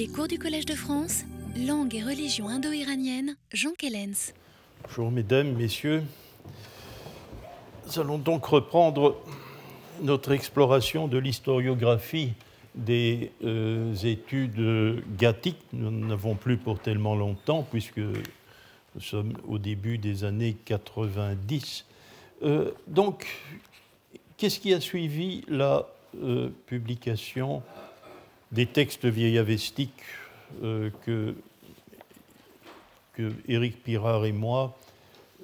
[0.00, 4.32] Les cours du Collège de France, langue et religion indo-iranienne, Jean Kellens.
[4.82, 6.02] Bonjour mesdames, messieurs.
[7.84, 9.18] Nous allons donc reprendre
[10.00, 12.32] notre exploration de l'historiographie
[12.74, 15.60] des euh, études gathiques.
[15.74, 21.84] Nous n'en avons plus pour tellement longtemps puisque nous sommes au début des années 90.
[22.42, 23.26] Euh, donc,
[24.38, 25.86] qu'est-ce qui a suivi la
[26.22, 27.62] euh, publication
[28.52, 30.02] des textes vieillavestiques
[30.62, 31.34] euh, que,
[33.48, 34.78] Éric Pirard et moi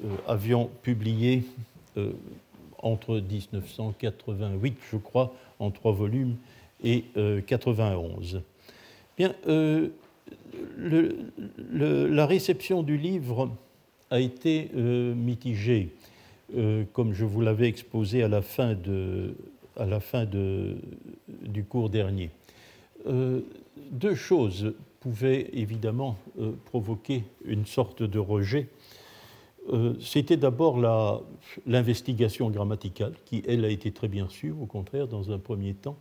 [0.02, 1.44] euh, avions publiés
[1.98, 2.12] euh,
[2.78, 6.36] entre 1988, je crois, en trois volumes,
[6.84, 7.04] et
[7.46, 8.42] 91.
[9.16, 9.92] Bien, le,
[10.76, 13.50] le, la réception du livre
[14.10, 15.88] a été mitigée,
[16.92, 19.34] comme je vous l'avais exposé à la fin, de,
[19.78, 22.30] à la fin du cours dernier.
[23.06, 23.40] Euh,
[23.90, 28.68] deux choses pouvaient évidemment euh, provoquer une sorte de rejet.
[29.72, 30.78] Euh, c'était d'abord
[31.66, 35.96] l'investigation grammaticale, qui, elle, a été très bien sûre, au contraire, dans un premier temps.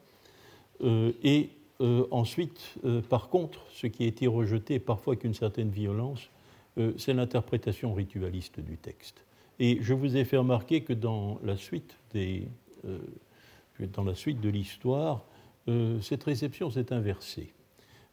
[0.82, 1.50] et
[2.12, 2.76] ensuite,
[3.10, 6.30] par contre, ce qui a été rejeté, parfois avec une certaine violence,
[6.98, 9.26] c'est l'interprétation ritualiste du texte.
[9.60, 12.48] Et je vous ai fait remarquer que dans la suite, des,
[13.94, 15.26] dans la suite de l'histoire,
[15.68, 17.54] euh, cette réception s'est inversée.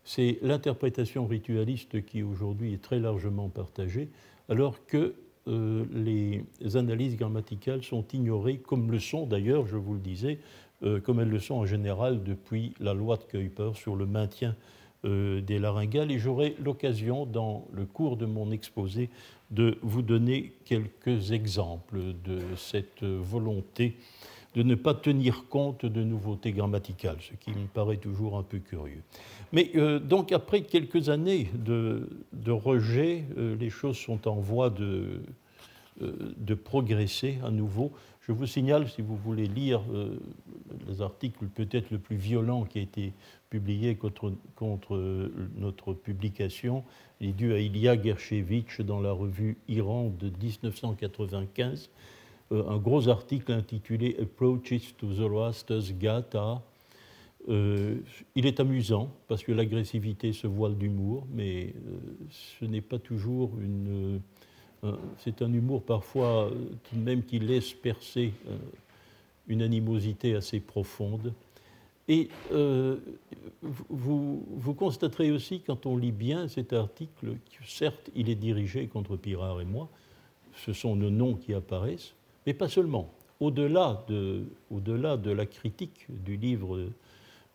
[0.04, 4.08] C'est l'interprétation ritualiste qui aujourd'hui est très largement partagée,
[4.48, 5.14] alors que
[5.48, 6.44] euh, les
[6.76, 10.38] analyses grammaticales sont ignorées, comme le sont d'ailleurs, je vous le disais,
[10.82, 14.56] euh, comme elles le sont en général depuis la loi de Kuiper sur le maintien
[15.04, 16.12] des laryngales.
[16.12, 19.10] Et j'aurai l'occasion, dans le cours de mon exposé,
[19.50, 23.96] de vous donner quelques exemples de cette volonté
[24.54, 28.58] de ne pas tenir compte de nouveautés grammaticales, ce qui me paraît toujours un peu
[28.58, 29.02] curieux.
[29.52, 32.06] Mais euh, donc après quelques années de,
[32.50, 35.22] rejet, euh, les choses sont en voie de,
[36.02, 37.92] euh, de, progresser à nouveau.
[38.20, 39.80] Je vous signale, si vous voulez lire
[40.86, 43.12] les articles peut-être le plus violent qui a été
[43.50, 44.32] publié contre,
[45.56, 46.84] notre publication,
[47.20, 52.21] il est dû à Ilya Gershevitch dans la revue Iran de 1995 euh,
[52.52, 56.62] un gros article intitulé Approaches to Zoroaster's Gata.
[57.48, 57.96] Euh,
[58.36, 61.98] il est amusant parce que l'agressivité se voile d'humour, mais euh,
[62.30, 64.20] ce n'est pas toujours une.
[65.18, 66.50] c'est un humour parfois
[66.84, 68.32] tout de même qui laisse percer
[69.46, 71.32] une animosité assez profonde.
[72.08, 72.28] Et
[73.62, 78.88] vous, vous, constaterez aussi, quand on lit bien cet article, que certes, il est dirigé
[78.88, 79.88] contre Pirard et moi,
[80.56, 82.14] ce sont nos noms qui apparaissent,
[82.46, 83.12] mais pas seulement.
[83.40, 86.78] Au-delà de, au de, la critique du livre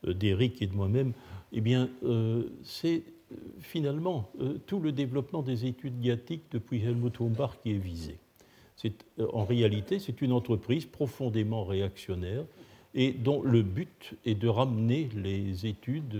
[0.05, 1.13] euh, d'Éric et de moi-même,
[1.53, 4.29] eh bien, euh, c'est euh, finalement
[4.65, 8.17] tout le développement des études gatiques depuis Helmut Humbach qui est visé.
[9.33, 12.45] en réalité, c'est une entreprise profondément réactionnaire
[12.93, 16.17] et dont le but est de ramener les études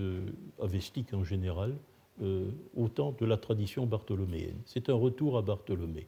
[0.61, 1.75] avestiques en général
[2.75, 4.57] au temps de la tradition bartholoméenne.
[4.65, 6.07] C'est un retour à Bartholomé.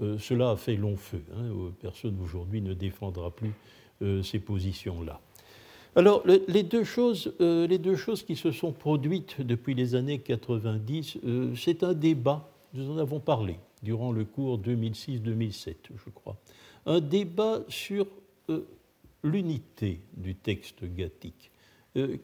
[0.00, 1.22] Euh, cela a fait long feu.
[1.34, 3.52] Hein, euh, personne aujourd'hui ne défendra plus
[4.02, 5.20] euh, ces positions-là.
[5.96, 7.32] Alors, les deux, choses,
[8.24, 11.18] qui se sont produites depuis les années 90,
[11.56, 16.36] c'est un débat, nous en avons parlé durant le cours 2006-2007, je crois.
[16.86, 18.06] Un débat sur
[19.24, 21.50] l'unité du texte gathique,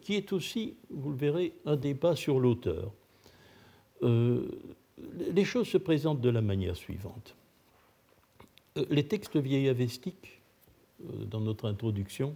[0.03, 2.93] qui est aussi, vous le verrez, un débat sur l'auteur.
[4.03, 7.35] les choses se présentent de la manière suivante.
[8.77, 10.41] Euh, les textes vieillavestiques,
[11.03, 12.35] euh, dans notre introduction,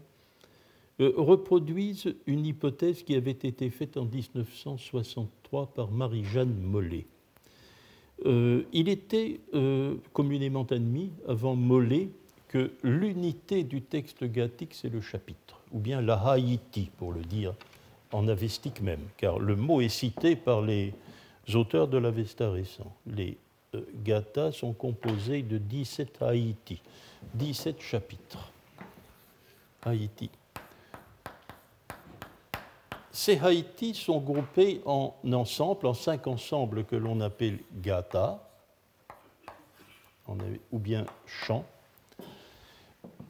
[1.00, 7.06] euh, reproduisent une hypothèse qui avait été faite en 1963 par Marie-Jeanne Mollet.
[8.25, 9.41] il était
[10.12, 12.09] communément admis, avant Mollet,
[12.48, 17.54] que l'unité du texte gathique, c'est le chapitre, ou bien la Haïti, pour le dire
[18.10, 20.94] en avestique même, car le mot est cité par les
[21.54, 22.92] auteurs de l'Avesta récent.
[23.07, 23.39] Les
[24.04, 26.80] Gata sont composés de 17 Haïti,
[27.34, 28.53] 17 chapitres.
[29.84, 30.30] Haïti.
[33.10, 38.45] Ces Haïti sont groupés en ensembles, en cinq ensembles que l'on appelle Gata,
[40.71, 41.65] ou bien chants,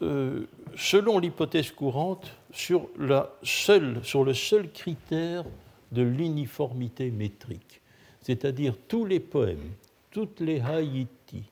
[0.02, 0.46] euh,
[0.76, 5.44] selon l'hypothèse courante, sur le seul critère
[5.92, 7.80] de l'uniformité métrique.
[8.20, 9.72] C'est-à-dire tous les poèmes
[10.10, 11.44] toutes les Haïti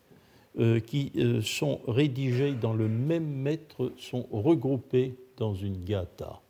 [0.58, 6.40] euh, qui euh, sont rédigées dans le même maître sont regroupées dans une gata.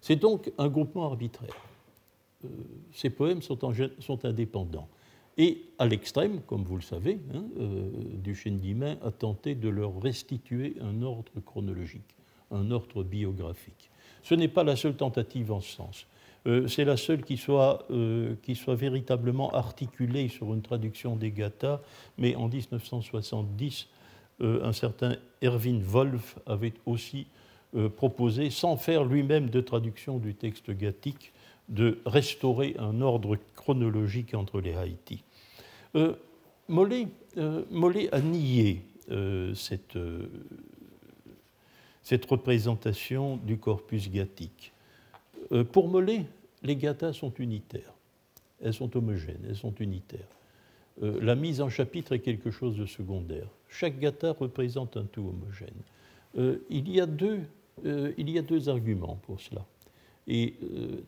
[0.00, 1.56] C'est donc un groupement arbitraire.
[2.92, 3.58] ces poèmes sont,
[4.24, 4.88] indépendants.
[5.36, 7.44] Et à l'extrême, comme vous le savez, hein,
[8.14, 12.14] Duchesne d'Imain a tenté de leur restituer un ordre chronologique,
[12.50, 13.90] un ordre biographique.
[14.22, 16.06] Ce n'est pas la seule tentative en ce sens.
[16.44, 17.86] C'est la seule qui soit,
[18.42, 21.80] qui soit, véritablement articulée sur une traduction des Gathas,
[22.16, 23.88] mais en 1970,
[24.40, 27.26] un certain Erwin Wolf avait aussi
[27.76, 31.34] euh, proposé, sans faire lui-même de traduction du texte gathique,
[31.68, 35.22] de restaurer un ordre chronologique entre les Haïti.
[35.94, 36.14] Euh,
[36.68, 38.82] Mollet, euh, Mollet, a nié
[39.54, 39.98] cette,
[42.02, 44.72] cette, représentation du corpus gathique.
[45.72, 46.26] Pour Mollet,
[46.62, 47.94] les gathas sont unitaires,
[48.60, 50.28] elles sont homogènes, elles sont unitaires.
[51.00, 53.48] la mise en chapitre est quelque chose de secondaire.
[53.68, 56.60] Chaque gatha représente un tout homogène.
[56.68, 57.42] il y a deux
[57.86, 59.66] euh, il y a deux arguments pour cela.
[60.26, 61.00] Et euh,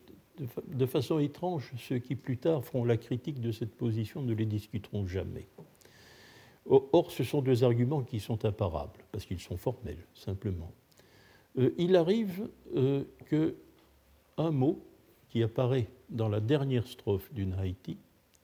[0.67, 4.45] de, façon étrange, ceux qui plus tard feront la critique de cette position ne les
[4.45, 5.47] discuteront jamais.
[6.67, 10.71] Or, ce sont deux arguments qui sont imparables, parce qu'ils sont formels, simplement.
[11.57, 12.47] Euh, il arrive
[14.41, 14.83] qu'un mot
[15.29, 17.97] qui apparaît dans la dernière strophe d'une Haïti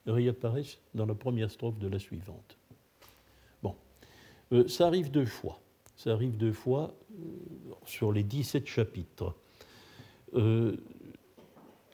[0.06, 2.56] réapparaisse dans la première strophe de la suivante.
[3.62, 3.74] Bon,
[4.68, 5.60] ça arrive deux fois.
[5.96, 7.24] Ça arrive deux fois euh,
[7.84, 9.34] sur les 17 chapitres.
[10.34, 10.76] Euh,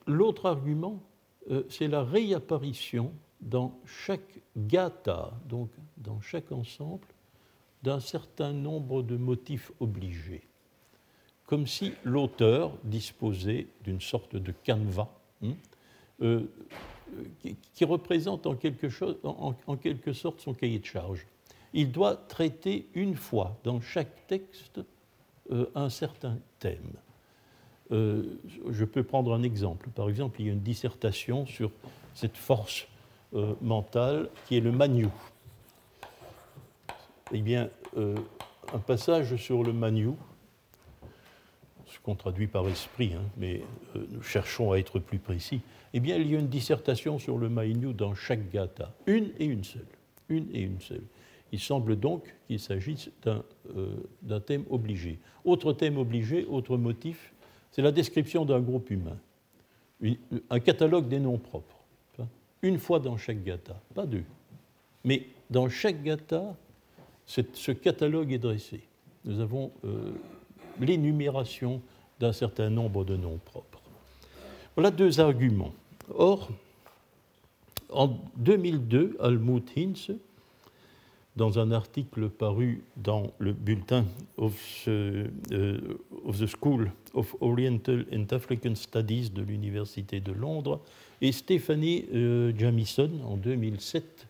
[0.06, 1.02] l'autre argument,
[1.50, 7.06] euh, c'est la réapparition dans chaque gata, donc dans chaque ensemble,
[7.82, 10.46] d'un certain nombre de motifs obligés,
[11.46, 15.08] comme si l'auteur disposait d'une sorte de canevas
[15.42, 16.42] hein,
[17.74, 21.26] qui, représente en quelque, chose, en quelque sorte son cahier de charge
[21.74, 24.80] il doit traiter une fois dans chaque texte
[25.50, 26.92] euh, un certain thème.
[27.90, 28.38] Euh,
[28.70, 29.90] je peux prendre un exemple.
[29.90, 31.70] Par exemple, il y a une dissertation sur
[32.14, 32.86] cette force
[33.34, 35.08] euh, mentale qui est le Manu.
[37.32, 40.10] Eh bien, un passage sur le Manu,
[41.94, 43.62] ce qu'on traduit par esprit, hein, mais
[43.94, 45.60] nous cherchons à être plus précis,
[45.92, 49.44] eh bien, il y a une dissertation sur le Manu dans chaque gata, une et
[49.44, 49.86] une seule,
[50.28, 51.04] une et une seule.
[51.52, 55.20] Il semble donc qu'il s'agisse euh, d'un thème obligé.
[55.44, 57.32] Autre thème obligé, autre motif,
[57.70, 59.16] c'est la description d'un groupe humain.
[60.50, 61.76] un catalogue des noms propres.
[62.62, 64.24] Une fois dans chaque gata, pas deux.
[65.04, 66.56] Mais dans chaque gata,
[67.26, 68.80] ce catalogue est dressé.
[69.24, 70.12] Nous avons euh,
[70.80, 71.80] l'énumération
[72.20, 73.80] d'un certain nombre de noms propres.
[74.76, 75.72] Voilà deux arguments.
[76.14, 76.50] Or,
[77.90, 80.10] en 2002, Almut Hinz
[81.36, 84.04] dans un article paru dans le bulletin
[84.36, 84.54] of
[84.84, 84.88] the,
[85.52, 90.80] euh, School of Oriental and African Studies de l'Université de Londres,
[91.20, 94.28] et Stéphanie euh, Jamison en 2007,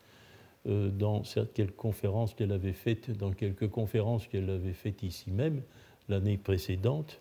[0.67, 5.61] euh, dans quelques conférences qu'elle avait faites, dans quelques conférences qu'elle avait faites ici même
[6.09, 7.21] l'année précédente,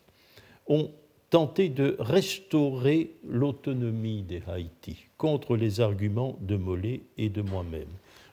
[0.68, 0.92] ont
[1.30, 7.90] tenté de restaurer l'autonomie des Haïti contre les arguments de Mollet et de moi-même.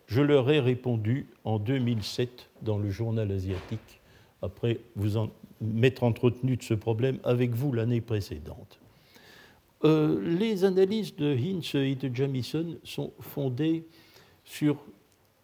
[0.07, 4.01] Je leur ai répondu en 2007 dans le journal asiatique,
[4.43, 5.31] après vous en
[5.61, 8.81] m'être entretenu de ce problème avec vous l'année précédente.
[9.85, 13.85] Euh, les analyses de Hinz et de Jamison sont fondées
[14.45, 14.77] sur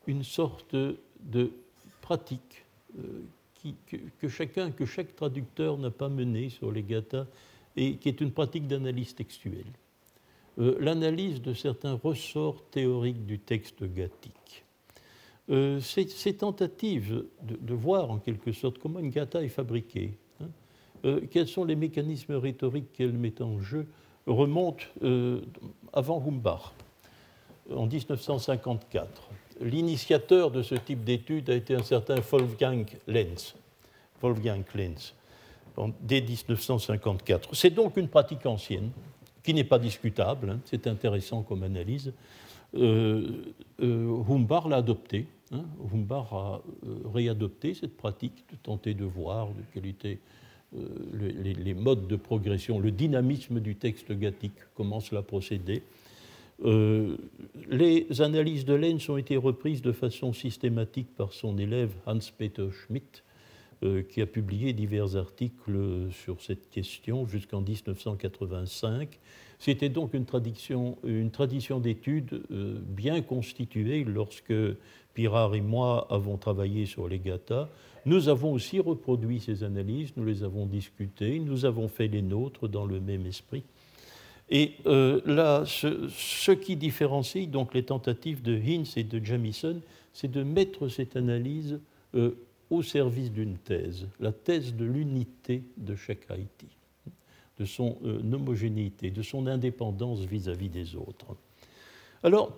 [0.07, 1.53] une sorte de
[2.03, 2.65] pratique
[2.99, 3.23] euh,
[4.21, 7.27] que, chacun, que chaque traducteur n'a pas menée sur les gathas
[7.77, 9.73] et qui est une pratique d'analyse textuelle.
[10.59, 14.65] Euh, l'analyse de certains ressorts théoriques du texte gathique.
[15.51, 20.49] Euh, ces, tentatives de, voir en quelque sorte comment une gata est fabriquée, hein,
[21.05, 23.87] euh, quels sont les mécanismes rhétoriques qu'elle met en jeu,
[24.27, 24.85] remontent
[25.93, 26.73] avant Humbach,
[27.71, 29.31] en 1954.
[29.61, 33.55] L'initiateur de ce type d'études a été un certain Wolfgang Lenz.
[34.21, 35.15] Wolfgang Lenz
[36.01, 37.55] dès 1954.
[37.55, 38.91] C'est donc une pratique ancienne
[39.43, 42.13] qui n'est pas discutable, hein, c'est intéressant comme analyse.
[42.75, 43.45] Euh,
[43.81, 45.27] euh, Humbach l'a adopté.
[45.53, 45.65] Hein,
[46.11, 50.19] a euh, réadopté cette pratique de tenter de voir de quels étaient
[51.13, 55.83] les, modes de progression, le dynamisme du texte gathique, comment cela procédait.
[56.65, 63.23] Les analyses de Lenz ont été reprises de façon systématique par son élève Hans-Peter Schmidt,
[63.83, 69.19] euh, qui a publié divers articles sur cette question jusqu'en 1985.
[69.59, 74.55] C'était donc une tradition, une tradition d'études euh, bien constituée lorsque
[75.13, 77.69] Pirard et moi avons travaillé sur les GATA.
[78.07, 82.69] Nous avons aussi reproduit ces analyses, nous les avons discutées, nous avons fait les nôtres
[82.69, 83.65] dans le même esprit.
[84.49, 89.81] Et euh, là, ce, qui différencie donc les tentatives de Hinz et de Jamison,
[90.13, 91.81] c'est de mettre cette analyse
[92.15, 92.37] euh,
[92.71, 96.69] au service d'une thèse, la thèse de l'unité de chaque Haïti,
[97.59, 101.37] de son euh, homogénéité, de son indépendance vis-à-vis des autres.
[102.23, 102.57] Alors,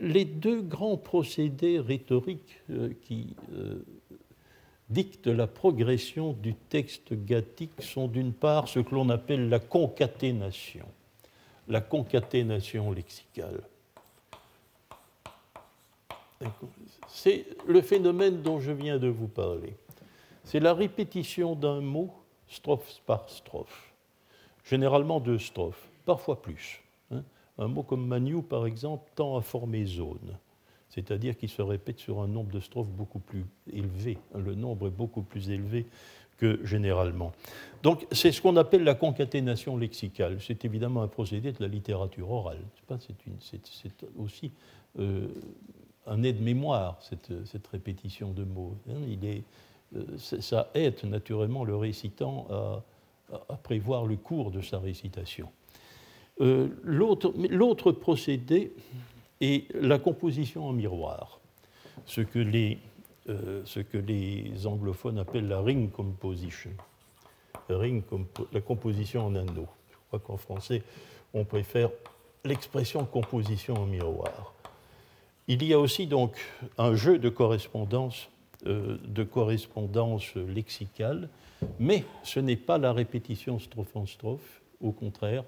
[0.00, 2.60] les deux grands procédés rhétoriques
[3.02, 3.34] qui
[4.88, 10.86] dictent la progression du texte gathique sont d'une part ce que l'on appelle la concaténation
[11.70, 13.62] la concaténation lexicale.
[17.08, 19.76] C'est le phénomène dont je viens de vous parler.
[20.44, 22.12] C'est la répétition d'un mot
[22.48, 23.92] strophe par strophe.
[24.64, 26.82] Généralement deux strophes, parfois plus.
[27.12, 27.22] Hein.
[27.58, 30.38] Un mot comme Manu, par exemple, tend à former zone,
[30.88, 34.18] c'est-à-dire qu'il se répète sur un nombre de strophes beaucoup plus élevé.
[34.34, 35.86] Le nombre est beaucoup plus élevé
[36.40, 37.32] que généralement.
[37.82, 40.38] Donc c'est ce qu'on appelle la concaténation lexicale.
[40.40, 42.62] C'est évidemment un procédé de la littérature orale.
[43.40, 44.50] C'est aussi
[44.98, 45.28] euh,
[46.06, 48.76] un aide-mémoire, cette, cette, répétition de mots.
[48.88, 49.40] Hein.
[49.96, 52.82] Euh, ça aide naturellement le récitant à,
[53.48, 55.48] à, prévoir le cours de sa récitation.
[56.40, 58.72] Euh, L'autre procédé
[59.40, 61.40] est la composition en miroir,
[62.06, 62.78] ce que les
[63.28, 66.70] euh, ce que les anglophones appellent la ring composition,
[67.68, 68.02] ring
[68.52, 69.66] la composition en anneau.
[69.90, 70.82] Je crois qu'en français,
[71.34, 71.90] on préfère
[72.44, 74.54] l'expression composition en miroir.
[75.48, 76.36] Il y a aussi donc
[76.78, 78.28] un jeu de correspondance,
[78.66, 81.28] euh, de correspondance lexicale,
[81.78, 85.44] mais ce n'est pas la répétition strophe en strophe, au contraire,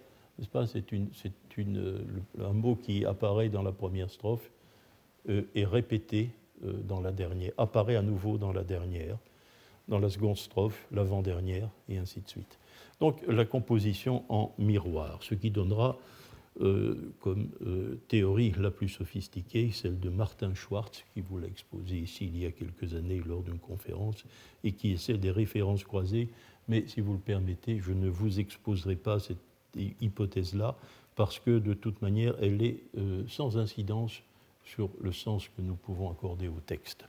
[0.66, 1.08] c'est une,
[1.56, 2.04] une,
[2.40, 4.50] un mot qui apparaît dans la première strophe
[5.28, 6.30] euh, est répété
[6.62, 9.18] dans la dernière, apparaît à nouveau dans la dernière,
[9.88, 12.58] dans la seconde strophe, l'avant-dernière, et ainsi de suite.
[13.00, 15.98] Donc la composition en miroir, ce qui donnera
[16.60, 21.96] euh, comme euh, théorie la plus sophistiquée, celle de Martin Schwartz, qui vous l'a exposé
[21.96, 24.24] ici il y a quelques années lors d'une conférence,
[24.62, 26.28] et qui est celle des références croisées.
[26.68, 29.38] Mais si vous le permettez, je ne vous exposerai pas cette
[29.76, 30.76] hypothèse-là,
[31.16, 32.82] parce que de toute manière, elle est
[33.28, 34.22] sans incidence
[34.64, 37.04] sur le sens que nous pouvons accorder au texte.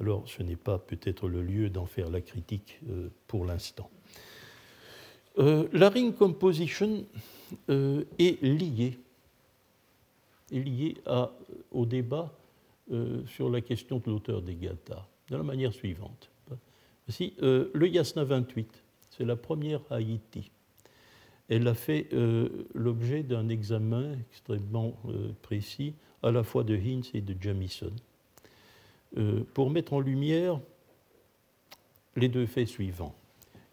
[0.00, 3.90] Alors ce n'est pas peut-être le lieu d'en faire la critique euh, pour l'instant.
[5.38, 7.04] Euh, la ring composition
[7.68, 8.98] euh, est liée,
[10.50, 11.30] est liée à,
[11.70, 12.32] au débat
[13.28, 16.28] sur la question de l'auteur des Gathas, de la manière suivante.
[17.08, 20.50] Si, le Yasna 28, c'est la première Haïti.
[21.48, 22.08] Elle a fait
[22.74, 24.96] l'objet d'un examen extrêmement
[25.40, 27.92] précis à la fois de Hinz et de Jamison,
[29.16, 30.60] euh, pour mettre en lumière
[32.16, 33.14] les deux faits suivants.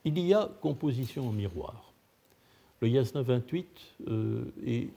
[0.06, 1.94] Il y a composition en miroir.
[2.82, 3.68] Le Yasna 28
[4.08, 4.90] euh, est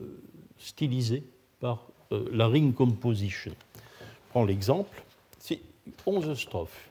[0.00, 0.20] euh,
[0.58, 1.22] stylisé
[1.60, 3.52] par la ring composition.
[3.74, 5.02] Je prends l'exemple,
[5.38, 5.60] c'est
[6.06, 6.88] 11 strophes.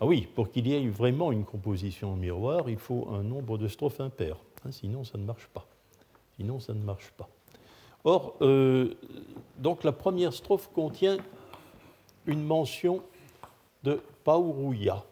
[0.00, 3.58] Ah oui, pour qu'il y ait vraiment une composition en miroir, il faut un nombre
[3.58, 4.36] de strophes impair.
[4.64, 5.66] Hein, sinon, ça ne marche pas.
[6.36, 7.28] Sinon, ça ne marche pas.
[8.04, 8.94] Or, euh,
[9.56, 11.16] donc la première strophe contient
[12.26, 13.02] une mention
[13.82, 15.04] de paurouya.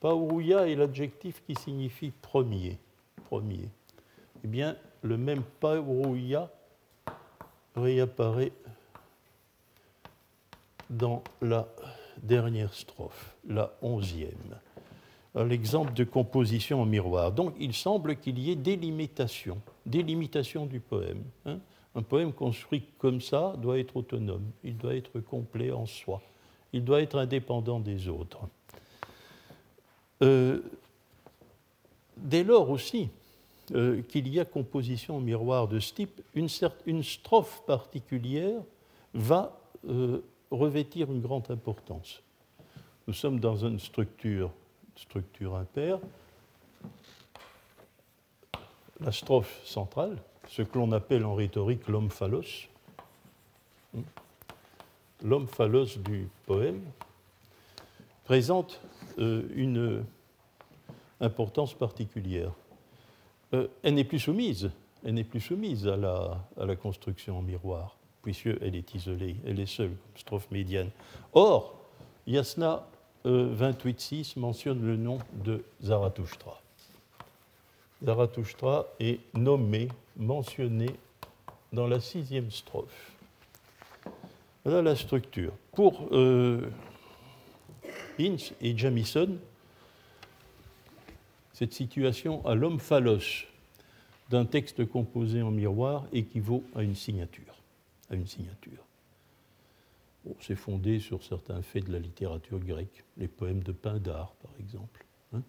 [0.00, 2.78] Paurouya est l'adjectif qui signifie premier.
[3.28, 3.68] Premier.
[4.44, 6.50] Eh bien, le même paurouya
[7.74, 8.52] réapparaît
[10.90, 11.66] dans la
[12.22, 14.60] dernière strophe, la onzième,
[15.34, 17.32] l'exemple de composition en miroir.
[17.32, 21.22] Donc, il semble qu'il y ait des limitations délimitation du poème.
[21.46, 21.58] Hein.
[21.94, 26.20] Un poème construit comme ça doit être autonome, il doit être complet en soi,
[26.72, 28.40] il doit être indépendant des autres.
[30.22, 30.60] Euh,
[32.16, 33.10] dès lors aussi
[33.74, 38.60] euh, qu'il y a composition miroir de ce type, une, strophe particulière
[39.12, 42.22] va euh, revêtir une grande importance.
[43.06, 44.50] Nous sommes dans une structure,
[44.96, 45.98] structure impaire,
[49.00, 50.16] la strophe centrale,
[50.48, 52.68] ce que l'on appelle en rhétorique l'homme phallos,
[55.22, 56.82] l'homme phallos du poème,
[58.24, 58.80] présente
[59.18, 60.04] euh, une
[61.20, 62.52] importance particulière.
[63.52, 64.70] Euh, elle n'est plus soumise,
[65.04, 69.60] elle n'est plus soumise à la, à la construction en miroir, puisqu'elle est isolée, elle
[69.60, 70.90] est seule, comme strophe médiane.
[71.32, 71.74] Or,
[72.26, 72.86] Yasna
[73.24, 76.60] 28.6 euh, mentionne le nom de Zarathustra.
[78.04, 80.90] Zarathustra est nommé, mentionné
[81.72, 83.12] dans la sixième strophe.
[84.64, 85.52] Voilà la structure.
[85.72, 86.70] Pour euh,
[88.18, 89.38] et Jamison,
[91.52, 93.46] cette situation à l'homme phalos
[94.30, 96.64] d'un texte composé en miroir équivaut.
[98.10, 98.84] À une signature.
[100.40, 105.04] C'est fondé sur certains faits de la littérature grecque, les poèmes de Pindare, par exemple.
[105.32, 105.42] Hein.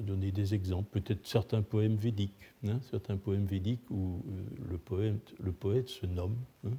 [0.00, 5.34] donner des exemples, peut-être certains poèmes védiques, hein, certains poèmes védiques où euh, le, poète,
[5.38, 6.72] le poète se nomme, hein,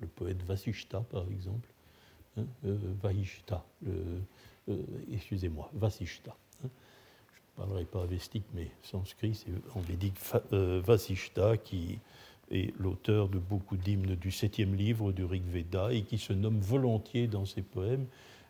[0.00, 1.68] le poète Vasishta, par exemple,
[2.36, 2.76] hein, euh,
[4.68, 4.82] euh,
[5.12, 6.68] excusez-moi, Vasishta ne
[7.56, 10.14] parlerai pas avestique, mais sanskrit, c'est en védique
[10.52, 11.98] Vasishta, qui
[12.50, 16.58] est l'auteur de beaucoup d'hymnes du septième livre du Rig Veda et qui se nomme
[16.60, 18.06] volontiers dans ses poèmes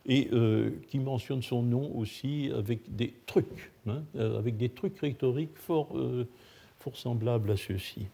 [0.07, 4.99] et euh, qui mentionne son nom aussi avec des trucs, hein, euh, avec des trucs
[4.99, 5.95] rhétoriques fort,
[6.79, 8.07] fort semblables à ceux-ci.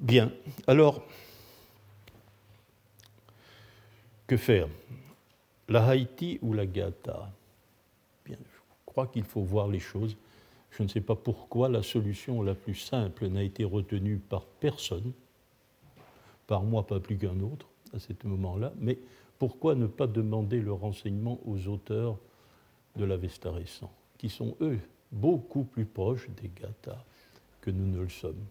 [0.00, 0.32] bien,
[0.66, 1.02] alors,
[4.30, 4.68] que faire?
[5.68, 7.32] La Haïti ou la Gata?
[8.86, 10.16] Crois qu'il faut voir les choses.
[10.70, 15.12] Je ne sais pas pourquoi la solution la plus simple n'a été retenue par personne,
[16.46, 18.98] par moi pas plus qu'un autre à ce moment-là, mais
[19.38, 22.18] pourquoi ne pas demander le renseignement aux auteurs
[22.96, 24.78] de l'Avesta récent, qui sont eux
[25.12, 27.04] beaucoup plus proches des Gathas
[27.60, 28.44] que nous ne le sommes,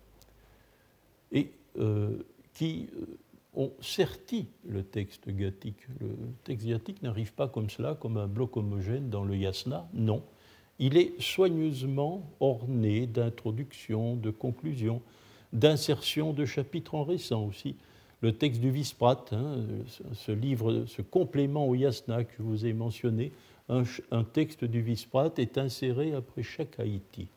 [1.32, 2.18] et euh,
[2.54, 3.06] qui euh,
[3.54, 5.88] ont serti le texte gathique.
[6.00, 6.10] Le
[6.44, 10.24] texte gathique n'arrive pas comme cela, comme un bloc homogène dans le yasna, non.
[10.80, 15.02] Il est soigneusement orné d'introductions, de conclusions,
[15.52, 17.76] d'insertions de chapitres en récent aussi.
[18.22, 19.58] Le texte du Visprat, hein,
[20.14, 23.32] ce livre, ce complément au yasna que je vous ai mentionné,
[23.70, 27.28] un, texte du Visprat est inséré après chaque Haïti.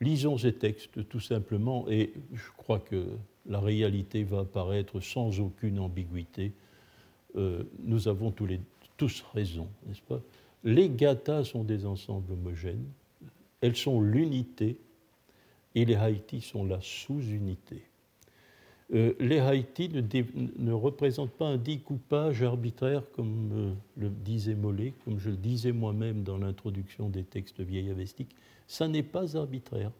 [0.00, 3.04] Lisons ces textes tout simplement et je crois que
[3.46, 6.52] la réalité va apparaître sans aucune ambiguïté.
[7.36, 8.32] Euh, nous avons
[8.96, 10.20] tous raison, n'est-ce pas?
[10.64, 12.86] Les gathas sont des ensembles homogènes,
[13.60, 14.78] elles sont l'unité
[15.74, 17.82] et les Haïtis sont la sous-unité.
[18.94, 25.18] Euh, les Haïtis ne, représentent pas un découpage arbitraire comme euh, le disait Mollet, comme
[25.18, 28.34] je le disais moi-même dans l'introduction des textes vieillavestiques.
[28.66, 29.92] Ça n'est pas arbitraire.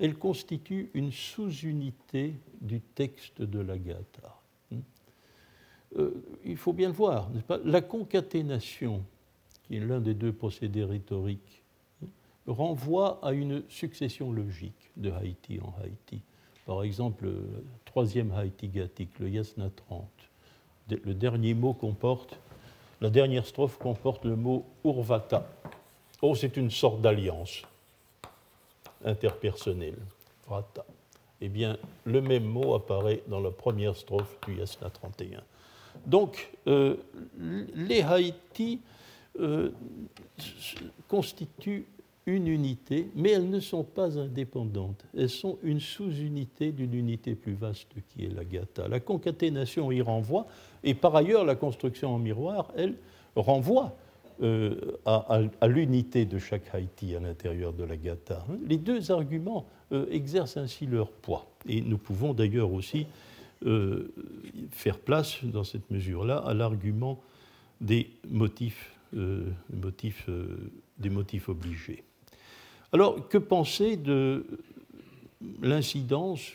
[0.00, 4.40] Elle constitue une sous-unité du texte de la Gatha.
[4.72, 4.80] Hmm?
[5.98, 6.10] Euh,
[6.44, 7.60] il faut bien le voir, pas?
[7.64, 9.04] La concaténation,
[9.80, 11.62] l'un des deux procédés rhétoriques,
[12.46, 16.20] renvoie à une succession logique de Haïti en Haïti.
[16.66, 20.06] Par exemple, le troisième Haïti gathique, le Yasna 30,
[20.90, 22.38] le dernier mot comporte,
[23.00, 25.48] la dernière strophe comporte le mot Urvata.
[26.20, 27.62] Oh, c'est une sorte d'alliance
[29.04, 29.96] interpersonnel,
[30.46, 30.84] vrata.
[31.40, 35.42] Eh bien, le même mot apparaît dans la première strophe du Yasna 31.
[36.06, 36.96] Donc, euh,
[37.74, 38.80] les Haïti
[39.40, 39.70] euh,
[41.08, 41.86] constituent
[42.26, 45.04] une unité, mais elles ne sont pas indépendantes.
[45.16, 48.86] Elles sont une sous-unité d'une unité plus vaste qui est la Gata.
[48.88, 50.46] La concaténation y renvoie,
[50.84, 52.94] et par ailleurs, la construction en miroir, elle
[53.34, 53.96] renvoie
[54.42, 58.44] euh, à, l'unité de chaque Haïti à l'intérieur de la Gata.
[58.68, 61.46] Les deux arguments euh, exercent ainsi leur poids.
[61.68, 63.06] Et nous pouvons d'ailleurs aussi
[64.72, 67.20] faire place, dans cette mesure-là, à l'argument
[67.80, 70.28] des motifs, motifs
[70.98, 72.04] des motifs obligés.
[72.92, 74.46] Alors, que penser de
[75.60, 76.52] l'incidence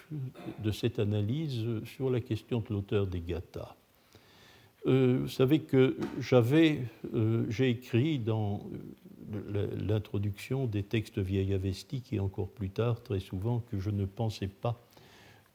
[0.64, 3.76] de cette analyse sur la question de l'auteur des Gathas
[4.88, 5.98] euh, vous savez que
[7.14, 8.62] euh, j'ai écrit dans
[9.76, 14.82] l'introduction des textes vieillavestiques et encore plus tard, très souvent, que je ne pensais pas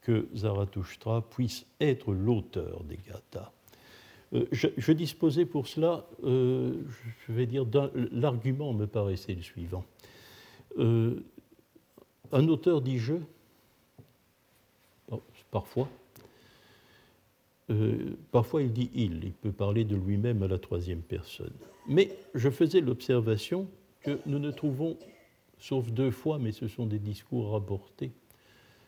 [0.01, 3.51] que Zarathustra puisse être l'auteur des Gathas.
[4.33, 6.73] Euh, je, disposais pour cela, je
[7.29, 7.65] vais dire,
[8.11, 9.83] l'argument me paraissait le suivant.
[10.79, 13.15] un auteur dit je,
[15.53, 15.87] parfois,
[17.69, 21.53] euh, parfois il dit il, il peut parler de lui-même à la troisième personne.
[21.87, 23.67] Mais je faisais l'observation
[24.01, 24.97] que nous ne trouvons,
[25.59, 28.11] sauf deux fois, mais ce sont des discours rapportés,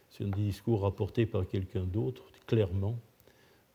[0.10, 2.98] ce sont des discours rapportés par quelqu'un d'autre, clairement,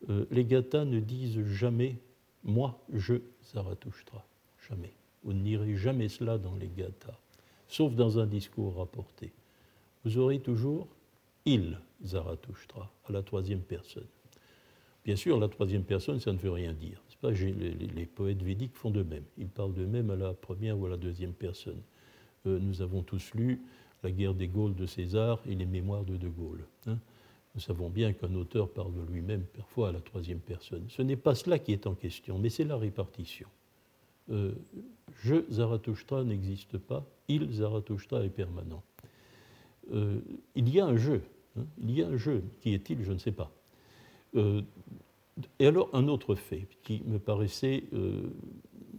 [0.09, 1.97] euh, les Gathas ne disent jamais
[2.43, 3.15] moi, je,
[3.53, 4.25] Zarathustra.
[4.67, 4.93] Jamais.
[5.23, 7.19] Vous n'irez jamais cela dans les Gathas,
[7.67, 9.31] sauf dans un discours rapporté.
[10.03, 10.87] Vous aurez toujours
[11.45, 14.07] il, Zarathustra, à la troisième personne.
[15.03, 17.01] Bien sûr, la troisième personne, ça ne veut rien dire.
[17.23, 19.23] Les, poètes védiques font de même.
[19.37, 21.81] Ils parlent d'eux-mêmes à la première ou à la deuxième personne.
[22.47, 23.61] Euh, nous avons tous lu
[24.03, 26.65] La guerre des Gaules de César et les mémoires de De Gaulle.
[26.87, 26.97] Hein.
[27.53, 30.85] Nous savons bien qu'un auteur parle de lui-même parfois à la troisième personne.
[30.89, 33.47] Ce n'est pas cela qui est en question, mais c'est la répartition.
[34.29, 34.53] Euh,
[35.21, 37.05] je, Zarathustra, n'existe pas.
[37.27, 38.83] Il, Zarathustra, est permanent.
[39.91, 41.21] il y a un jeu.
[41.57, 41.65] Hein.
[41.79, 42.43] il y a un jeu.
[42.61, 43.51] Qui est-il Je ne sais pas.
[44.33, 47.83] et alors, un autre fait qui me paraissait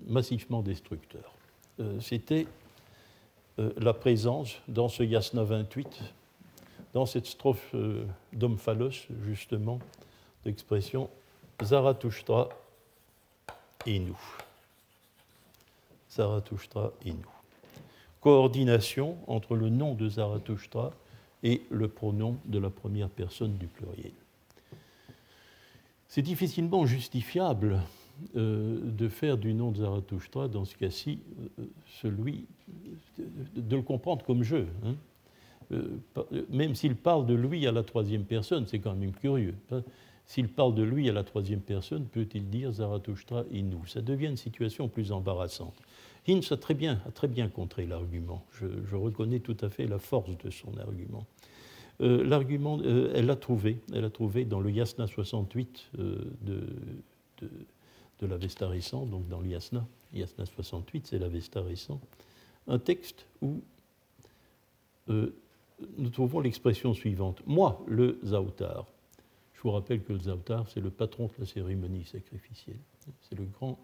[0.07, 1.35] massivement destructeur,
[2.01, 2.47] c'était
[3.59, 6.15] la présence dans ce Yasna 28,
[6.93, 7.75] dans cette strophe
[8.33, 9.79] d'Omphalos, justement,
[10.45, 11.09] d'expression
[11.63, 12.49] Zarathustra
[13.87, 14.19] et nous.
[16.11, 17.31] Zarathustra et nous.
[18.21, 20.93] Coordination entre le nom de Zarathustra
[21.43, 24.13] et le pronom de la première personne du pluriel.
[26.09, 27.81] C'est difficilement justifiable
[28.37, 31.19] euh, de faire du nom de Zarathustra, dans ce cas-ci,
[31.59, 31.65] euh,
[32.03, 32.45] celui,
[33.57, 34.57] de, le comprendre comme je.
[34.85, 34.95] Hein.
[35.73, 39.55] Euh, même s'il parle de lui à la troisième personne, c'est quand même curieux.
[39.71, 39.83] Hein.
[40.27, 43.85] S'il parle de lui à la troisième personne, peut-il dire Zarathustra et nous?
[43.87, 45.75] Ça devient une situation plus embarrassante.
[46.29, 48.45] Hinz a très bien, a très bien contré l'argument.
[48.53, 51.27] Je, reconnais tout à fait la force de son argument.
[52.01, 56.67] Euh, l'argument, euh, elle l'a trouvé, elle a trouvé dans le Yasna 68 euh, de,
[57.43, 57.51] de,
[58.21, 62.01] de l'Avesta récent, donc dans l'Yasna, Yasna 68, c'est l'Avesta récent,
[62.69, 63.61] un texte où
[65.99, 67.43] nous trouvons l'expression suivante.
[67.47, 68.87] Moi, le Zautar,
[69.55, 72.79] je vous rappelle que le Zautar, c'est le patron de la cérémonie sacrificielle.
[73.21, 73.79] C'est le grand,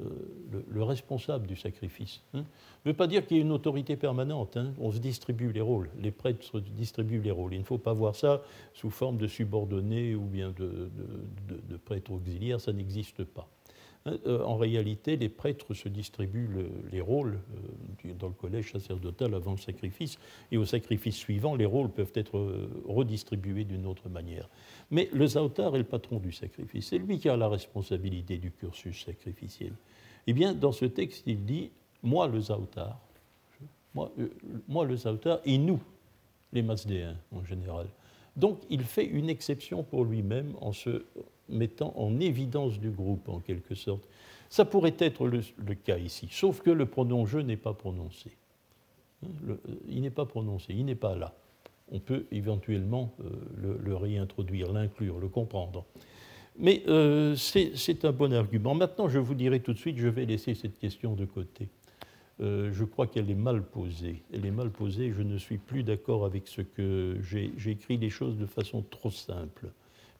[0.00, 0.04] euh,
[0.68, 2.22] le, responsable du sacrifice.
[2.34, 2.44] Hein.
[2.84, 4.56] ne veut pas dire qu'il y ait une autorité permanente.
[4.56, 4.72] Hein.
[4.78, 5.90] On se distribue les rôles.
[6.00, 7.54] Les prêtres se distribuent les rôles.
[7.54, 8.42] Il ne faut pas voir ça
[8.74, 12.60] sous forme de subordonnés ou bien de prêtres auxiliaires.
[12.60, 13.48] Ça n'existe pas.
[14.06, 17.40] Euh, en réalité, les prêtres se distribuent les rôles
[18.04, 20.18] euh, dans le collège sacerdotal avant le sacrifice,
[20.52, 24.48] et au sacrifice suivant, les rôles peuvent être euh, redistribués d'une autre manière.
[24.90, 28.52] Mais le Zautar est le patron du sacrifice, c'est lui qui a la responsabilité du
[28.52, 29.72] cursus sacrificiel.
[30.26, 31.70] Eh bien, dans ce texte, il dit
[32.02, 33.00] Moi, le Zautar,
[34.68, 35.80] moi, le Zautar, et nous,
[36.52, 37.86] les Masdéens en général.
[38.36, 41.04] Donc, il fait une exception pour lui-même en se
[41.48, 44.06] mettant en évidence du groupe, en quelque sorte.
[44.48, 48.30] Ça pourrait être le, cas ici, sauf que le pronom je n'est pas prononcé.
[49.24, 49.56] Hein, euh,
[49.88, 51.34] il n'est pas prononcé, il n'est pas là.
[51.90, 55.84] On peut éventuellement euh, le, réintroduire, l'inclure, le comprendre.
[56.58, 58.74] Mais euh, c'est un bon argument.
[58.74, 61.68] Maintenant, je vous dirai tout de suite, je vais laisser cette question de côté.
[62.38, 64.22] Je crois qu'elle est mal posée.
[64.32, 68.10] Elle est mal posée, je ne suis plus d'accord avec ce que j'ai écrit les
[68.10, 69.70] choses de façon trop simple.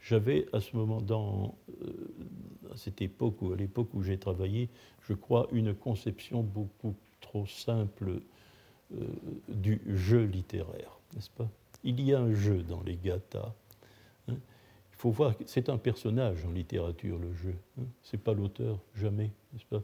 [0.06, 4.68] J'avais à ce moment, dans, euh, à cette époque ou à l'époque où j'ai travaillé,
[5.02, 8.20] je crois, une conception beaucoup trop simple
[8.94, 9.04] euh,
[9.48, 11.48] du jeu littéraire, n'est-ce pas?
[11.82, 13.52] Il y a un jeu dans les gathas.
[14.28, 14.36] Hein.
[14.92, 17.56] Il faut voir que c'est un personnage en littérature, le jeu.
[17.80, 17.86] Hein.
[18.02, 19.82] Ce n'est pas l'auteur, jamais, n'est-ce pas?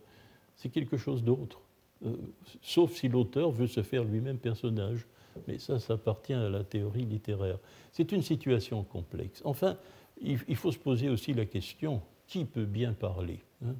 [0.55, 1.61] C'est quelque chose d'autre.
[2.05, 2.17] Euh,
[2.63, 5.07] sauf si l'auteur veut se faire lui-même personnage.
[5.49, 7.59] Mais ça, ça appartient à la théorie littéraire.
[7.91, 9.41] C'est une situation complexe.
[9.45, 9.79] Enfin,
[10.21, 13.75] il faut se poser aussi la question qui peut bien parler hein?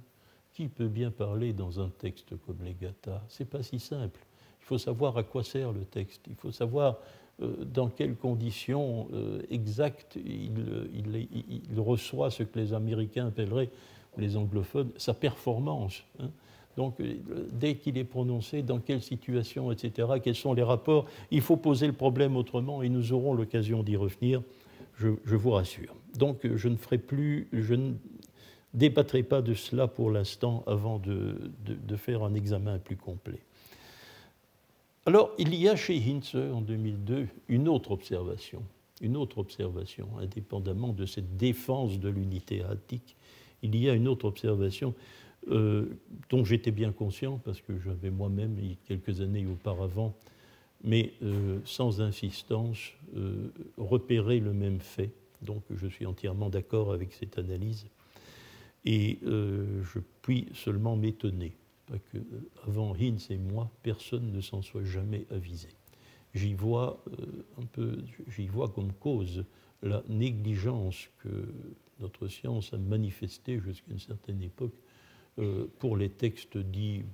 [0.53, 4.21] Qui peut bien parler dans un texte comme les Gathas C'est pas si simple.
[4.61, 6.27] Il faut savoir à quoi sert le texte.
[6.29, 6.99] Il faut savoir
[7.41, 10.53] euh, dans quelles conditions euh, exactes il,
[11.79, 13.71] reçoit ce que les Américains appelleraient,
[14.15, 16.05] ou les anglophones, sa performance.
[16.19, 16.31] Hein?
[16.77, 17.15] Donc, euh,
[17.53, 21.87] dès qu'il est prononcé, dans quelle situation, etc., quels sont les rapports, il faut poser
[21.87, 24.43] le problème autrement et nous aurons l'occasion d'y revenir
[24.99, 25.95] je, vous rassure.
[26.17, 27.95] Donc je ne ferai plus, je ne
[28.75, 31.37] débattrai pas de cela pour l'instant avant de,
[31.97, 33.41] faire un examen plus complet.
[35.05, 38.63] Alors, il y a chez Hintze en 2002 une autre observation,
[39.01, 43.17] une autre observation, indépendamment de cette défense de l'unité attique,
[43.63, 44.95] il y a une autre observation
[45.49, 45.87] euh,
[46.31, 50.15] dont j'étais bien conscient parce que j'avais moi-même, quelques années auparavant,
[50.85, 55.13] mais euh, sans insistance, euh, repérer le même fait.
[55.43, 57.87] Donc je suis entièrement d'accord avec cette analyse.
[58.85, 61.53] Et euh, je puis seulement m'étonner
[62.13, 62.19] que
[62.67, 65.69] avant Hinz et moi, personne ne s'en soit jamais avisé.
[66.35, 67.05] J'y vois
[67.61, 69.45] un peu, j'y vois comme cause
[69.83, 71.53] la négligence que
[72.01, 74.73] notre science a manifestée jusqu'à une certaine époque
[75.79, 77.05] pour les textes dits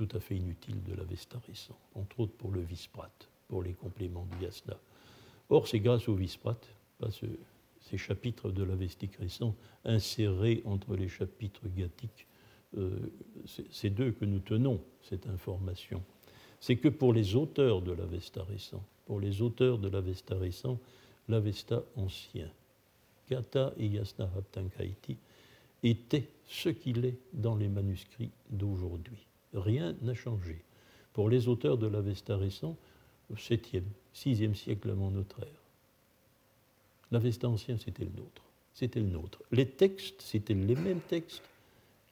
[0.00, 3.10] tout à fait inutile de l'Avesta récent, entre autres pour le Visprat,
[3.48, 4.78] pour les compléments du Yasna.
[5.50, 6.58] Or, c'est grâce au Visprat,
[7.10, 12.26] ces chapitres de l'Avestique récent insérés entre les chapitres gathiques,
[12.78, 13.12] euh,
[13.70, 16.02] c'est d'eux que nous tenons cette information.
[16.60, 20.78] C'est que pour les auteurs de l'Avesta récent, pour les auteurs de l'Avesta récent,
[21.28, 22.50] l'Avesta ancien,
[23.28, 25.18] Gata et Yasna Haptankaiti,
[25.82, 30.62] était ce qu'il est dans les manuscrits d'aujourd'hui rien n'a changé.
[31.12, 32.76] Pour les auteurs de l'Avesta récent,
[33.34, 35.62] 7e, sixième siècle avant notre ère.
[37.10, 38.42] L'Avesta ancien, c'était le nôtre.
[38.74, 39.42] C'était le nôtre.
[39.50, 41.42] Les textes, c'étaient les mêmes textes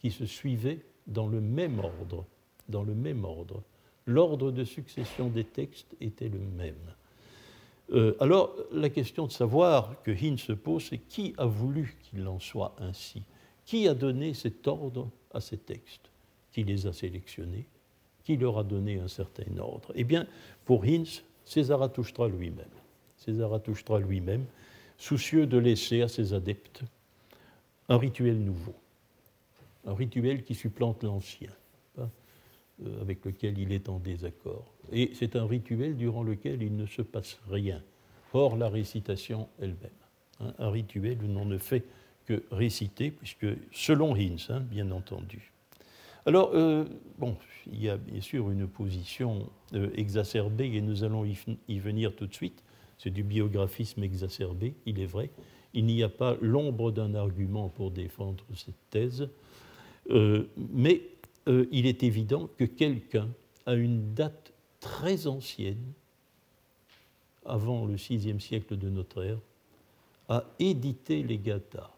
[0.01, 2.25] qui se suivaient dans le même ordre.
[2.69, 3.63] Dans le même ordre.
[4.07, 6.75] L'ordre de succession des textes était le même.
[7.91, 12.27] Euh, alors, la question de savoir que Hind se pose, c'est qui a voulu qu'il
[12.27, 13.23] en soit ainsi?
[13.69, 16.09] Qui a donné cet ordre à ces textes
[16.53, 17.67] Qui les a sélectionnés
[18.25, 19.93] Qui leur a donné un certain ordre?
[19.95, 20.27] Eh bien,
[20.65, 22.65] pour Hinz, c'est Zarathustra lui-même.
[23.19, 24.47] C'est Zarathustra lui-même,
[24.97, 26.83] soucieux de laisser à ses adeptes
[27.91, 28.75] un rituel nouveau,
[29.85, 31.51] un rituel qui supplante l'ancien,
[31.99, 32.09] hein,
[32.87, 34.73] euh, avec lequel il est en désaccord.
[34.93, 37.83] Et c'est un rituel durant lequel il ne se passe rien,
[38.33, 39.91] hors la récitation elle-même.
[40.41, 41.85] Hein, un rituel où l'on ne fait
[42.29, 45.51] que réciter, puisque selon Hinz, hein, bien entendu.
[46.27, 46.85] Alors, euh,
[47.17, 47.39] bon,
[47.73, 52.27] il y a bien sûr une position euh, exacerbée, et nous allons y, venir tout
[52.27, 52.63] de suite.
[52.99, 55.31] C'est du biographisme exacerbé, il est vrai.
[55.73, 59.31] Il n'y a pas l'ombre d'un argument pour défendre cette thèse,
[60.11, 61.01] euh, mais
[61.71, 63.31] il est évident que quelqu'un
[63.65, 65.95] a une date très ancienne,
[67.47, 69.39] avant le VIe siècle de notre ère,
[70.29, 71.91] a édité les Gathas,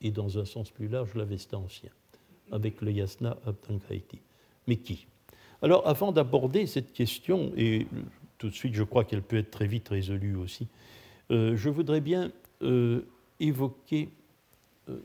[0.00, 1.90] et dans un sens plus large, l'Avesta ancien
[2.50, 4.18] avec le Yasna Abdankaiti.
[4.66, 5.06] Mais qui?
[5.62, 7.86] Alors, avant d'aborder cette question, et
[8.38, 10.66] tout de suite, je crois qu'elle peut être très vite résolue aussi,
[11.30, 12.32] euh, je voudrais bien
[12.62, 13.02] euh,
[13.38, 14.08] évoquer
[14.88, 14.98] euh,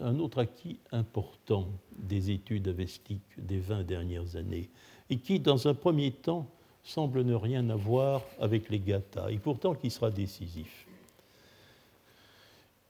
[0.00, 4.68] un autre acquis important des études avestiques des 20 dernières années,
[5.10, 6.46] et qui, dans un premier temps,
[6.82, 10.85] semble ne rien avoir avec les gathas, et pourtant qui sera décisif.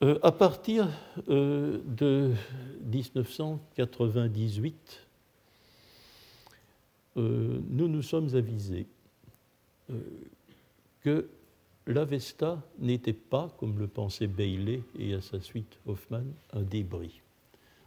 [0.02, 0.90] Euh, à partir
[1.30, 2.34] euh, de
[2.84, 5.06] 1998,
[7.16, 8.86] euh, nous nous sommes avisés
[11.00, 11.30] que
[11.86, 17.20] l'Avesta n'était pas, comme le pensait Bailey et à sa suite Hoffman, un débris.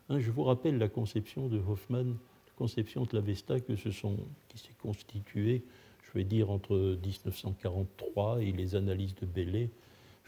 [0.08, 3.92] Hein, je vous rappelle la conception de Hoffman, la conception de l'Avesta qui s'est
[4.82, 5.66] constituée,
[6.02, 9.70] je vais dire, entre 1943 et les analyses de Bailey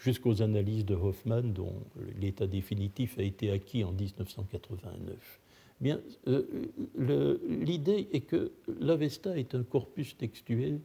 [0.02, 1.76] jusqu'aux analyses de Hoffman, dont
[2.20, 5.40] l'état définitif a été acquis en 1989.
[5.80, 10.80] Bien, euh, l'idée est que l'Avesta est un corpus textuel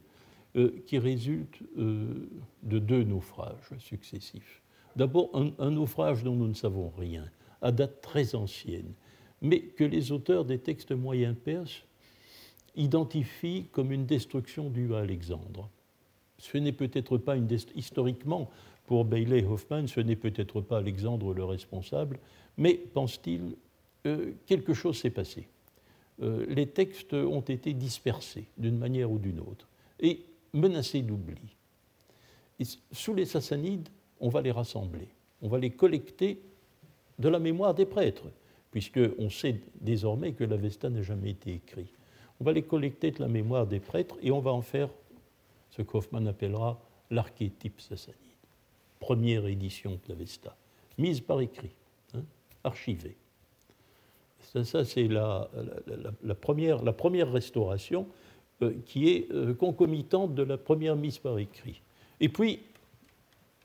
[0.55, 2.29] euh, qui résulte euh,
[2.63, 4.61] de deux naufrages successifs.
[4.95, 7.25] D'abord, un, naufrage dont nous ne savons rien,
[7.61, 8.91] à date très ancienne,
[9.41, 11.83] mais que les auteurs des textes moyens perses
[12.75, 15.69] identifient comme une destruction due à Alexandre.
[16.39, 18.49] Ce n'est peut-être pas une historiquement,
[18.87, 22.19] pour Bailey Hoffman, ce n'est peut-être pas Alexandre le responsable,
[22.55, 23.57] mais, pense-t-il,
[24.07, 25.47] euh, quelque chose s'est passé.
[26.21, 29.67] Euh, les textes ont été dispersés d'une manière ou d'une autre
[29.99, 31.55] et menacés d'oubli.
[32.91, 35.09] Sous les Sassanides, on va les rassembler,
[35.41, 36.41] on va les collecter
[37.19, 38.31] de la mémoire des prêtres,
[38.71, 41.91] puisqu'on sait désormais que l'Avesta n'a jamais été écrit.
[42.39, 44.89] On va les collecter de la mémoire des prêtres et on va en faire
[45.71, 46.79] ce qu'Hoffman appellera
[47.11, 48.26] l'archétype sassanide
[48.99, 50.55] première édition de l'Avesta,
[50.97, 51.71] mise par écrit,
[52.13, 52.23] hein,
[52.63, 53.15] archivée.
[54.63, 55.49] Ça, c'est la,
[56.39, 58.07] première, la, première, restauration
[58.61, 61.81] euh, qui est euh, concomitante de la première mise par écrit.
[62.19, 62.61] Et puis,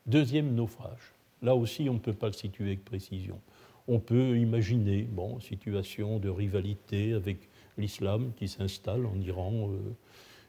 [0.06, 1.12] deuxième naufrage.
[1.40, 3.40] Là aussi, on ne peut pas le situer avec précision.
[3.88, 9.78] On peut imaginer, bon, situation de rivalité avec l'islam qui s'installe en Iran, euh,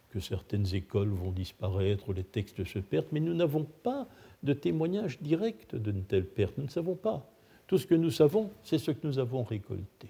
[0.10, 4.08] que certaines écoles vont disparaître, les textes se perdent, mais nous n'avons pas
[4.44, 6.58] de témoignages directs d'une telle perte.
[6.58, 7.26] Nous ne savons pas.
[7.68, 10.10] Tout ce que nous savons, c'est ce que nous avons récolté.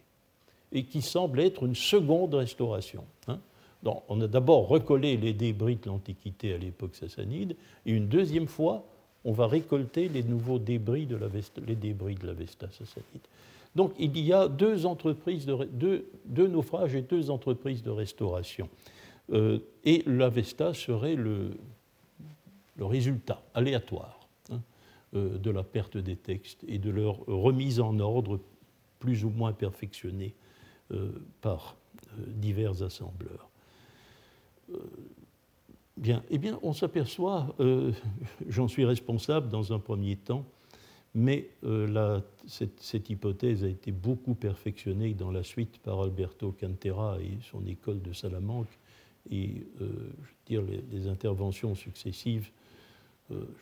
[0.72, 3.06] Et qui semble être une seconde restauration.
[3.28, 3.39] Hein.
[3.84, 8.84] on a d'abord recollé les débris de l'Antiquité à l'époque sassanide, et une deuxième fois,
[9.24, 13.22] on va récolter les nouveaux débris de de l'Avesta sassanide.
[13.76, 18.69] Donc il y a deux, entreprises de, deux, naufrages et deux entreprises de restauration.
[19.32, 21.52] Euh, et l'Avesta serait le,
[22.80, 24.23] résultat aléatoire
[25.13, 28.39] de la perte des textes et de leur remise en ordre
[28.99, 30.34] plus ou moins perfectionnée
[30.91, 33.49] euh, par euh, divers assembleurs.
[35.97, 37.56] Bien, eh bien, on s'aperçoit,
[38.47, 40.45] j'en suis responsable dans un premier temps,
[41.13, 41.49] mais
[42.47, 48.02] cette, hypothèse a été beaucoup perfectionnée dans la suite par Alberto Cantera et son école
[48.02, 48.80] de Salamanque,
[49.30, 49.67] et
[50.47, 52.62] dire, les, interventions successives euh,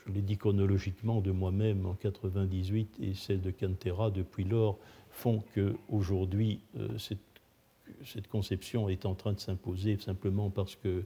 [0.05, 4.77] je l'ai dit chronologiquement de moi-même en 98 et celle de Cantera depuis lors,
[5.09, 7.19] font qu'aujourd'hui, euh, cette,
[8.05, 11.03] cette conception est en train de s'imposer simplement parce que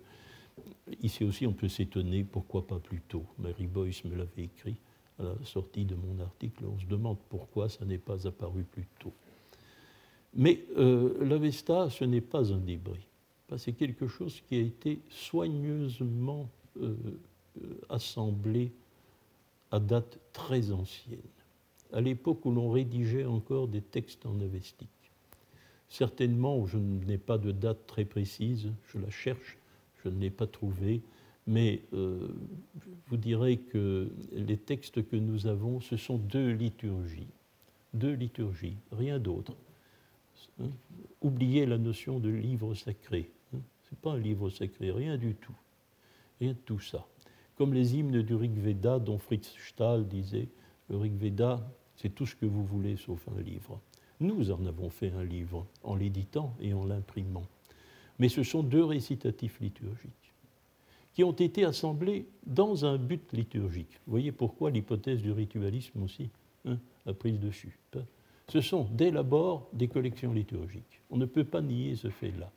[1.01, 4.75] Ici aussi, on peut s'étonner, pourquoi pas plus tôt Mary Boyce me l'avait écrit
[5.19, 6.65] à la sortie de mon article.
[6.65, 9.13] On se demande pourquoi ça n'est pas apparu plus tôt.
[10.33, 13.07] Mais euh, l'Avesta, ce n'est pas un débris.
[13.57, 16.49] C'est quelque chose qui a été soigneusement
[16.81, 16.95] euh,
[17.61, 18.71] euh, assemblé
[19.71, 21.19] à date très ancienne,
[21.93, 24.89] à l'époque où l'on rédigeait encore des textes en avestique.
[25.89, 29.57] Certainement, je n'ai pas de date très précise, je la cherche,
[30.03, 31.01] je ne l'ai pas trouvée,
[31.47, 32.27] mais euh,
[33.07, 37.27] vous dirais que les textes que nous avons, ce sont deux liturgies,
[37.93, 39.55] deux liturgies, rien d'autre.
[40.59, 40.69] Hein?
[41.21, 43.29] Oubliez la notion de livre sacré.
[43.53, 43.59] Hein?
[43.83, 45.55] Ce n'est pas un livre sacré, rien du tout.
[46.39, 47.05] Rien de tout ça.
[47.55, 50.49] Comme les hymnes du Rig Veda, dont Fritz Stahl disait
[50.89, 51.65] le Rig Veda,
[51.95, 53.79] c'est tout ce que vous voulez sauf un livre.
[54.19, 57.45] Nous en avons fait un livre en l'éditant et en l'imprimant.
[58.19, 60.33] Mais ce sont deux récitatifs liturgiques
[61.13, 63.99] qui ont été assemblés dans un but liturgique.
[64.05, 66.29] Vous voyez pourquoi l'hypothèse du ritualisme aussi
[66.65, 67.79] hein, a pris dessus.
[68.49, 71.01] Ce sont dès l'abord des collections liturgiques.
[71.09, 72.51] On ne peut pas nier ce fait-là.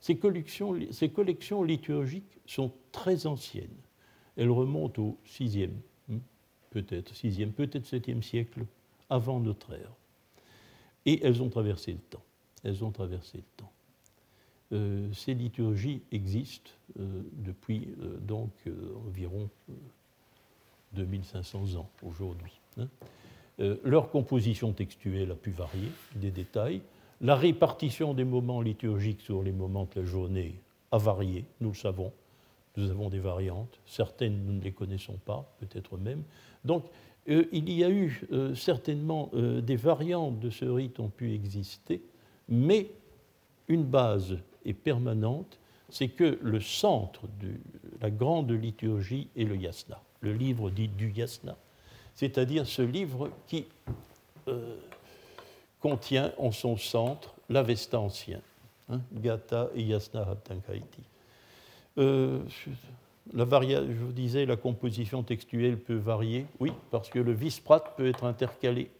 [0.00, 3.68] Ces collections liturgiques sont très anciennes.
[4.36, 5.70] Elles remontent au 6e,
[6.10, 6.18] hein,
[6.70, 8.66] peut-être 6e, peut-être 7e siècle
[9.10, 9.92] avant notre ère.
[11.06, 12.22] Et elles ont traversé le temps.
[12.62, 13.72] Elles ont traversé le temps.
[14.72, 18.50] Euh, ces liturgies existent euh, depuis euh, donc
[19.06, 19.48] environ
[20.94, 22.60] 2500 ans aujourd'hui.
[22.78, 22.88] Hein.
[23.84, 26.80] leur composition textuelle a pu varier, des détails.
[27.20, 30.56] La répartition des moments liturgiques sur les moments de la journée
[30.90, 32.12] a varié, nous le savons.
[32.76, 36.22] Nous avons des variantes, certaines nous ne les connaissons pas, peut-être même.
[36.64, 36.84] Donc
[37.26, 42.02] il y a eu certainement des variantes de ce rite ont pu exister,
[42.48, 42.90] mais
[43.68, 45.58] une base et permanente,
[45.88, 47.52] c'est que le centre de
[48.00, 51.56] la grande liturgie est le yasna, le livre dit du yasna,
[52.14, 53.66] c'est-à-dire ce livre qui
[54.48, 54.76] euh,
[55.80, 58.40] contient en son centre l'Avesta ancien,
[58.88, 61.02] hein, Gata et Yasna Haptankaiti.
[61.98, 62.40] Euh,
[63.32, 68.06] la je vous disais, la composition textuelle peut varier, oui, parce que le visprat peut
[68.06, 68.90] être intercalé.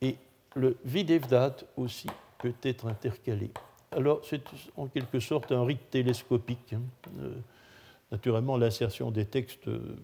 [0.00, 0.16] Et
[0.54, 2.08] le videvdat aussi
[2.38, 3.50] peut être intercalé.
[3.92, 4.42] Alors, c'est
[4.76, 6.72] en quelque sorte un rite télescopique.
[6.72, 6.82] Hein.
[7.20, 7.34] Euh,
[8.12, 9.96] naturellement, l'insertion des textes euh,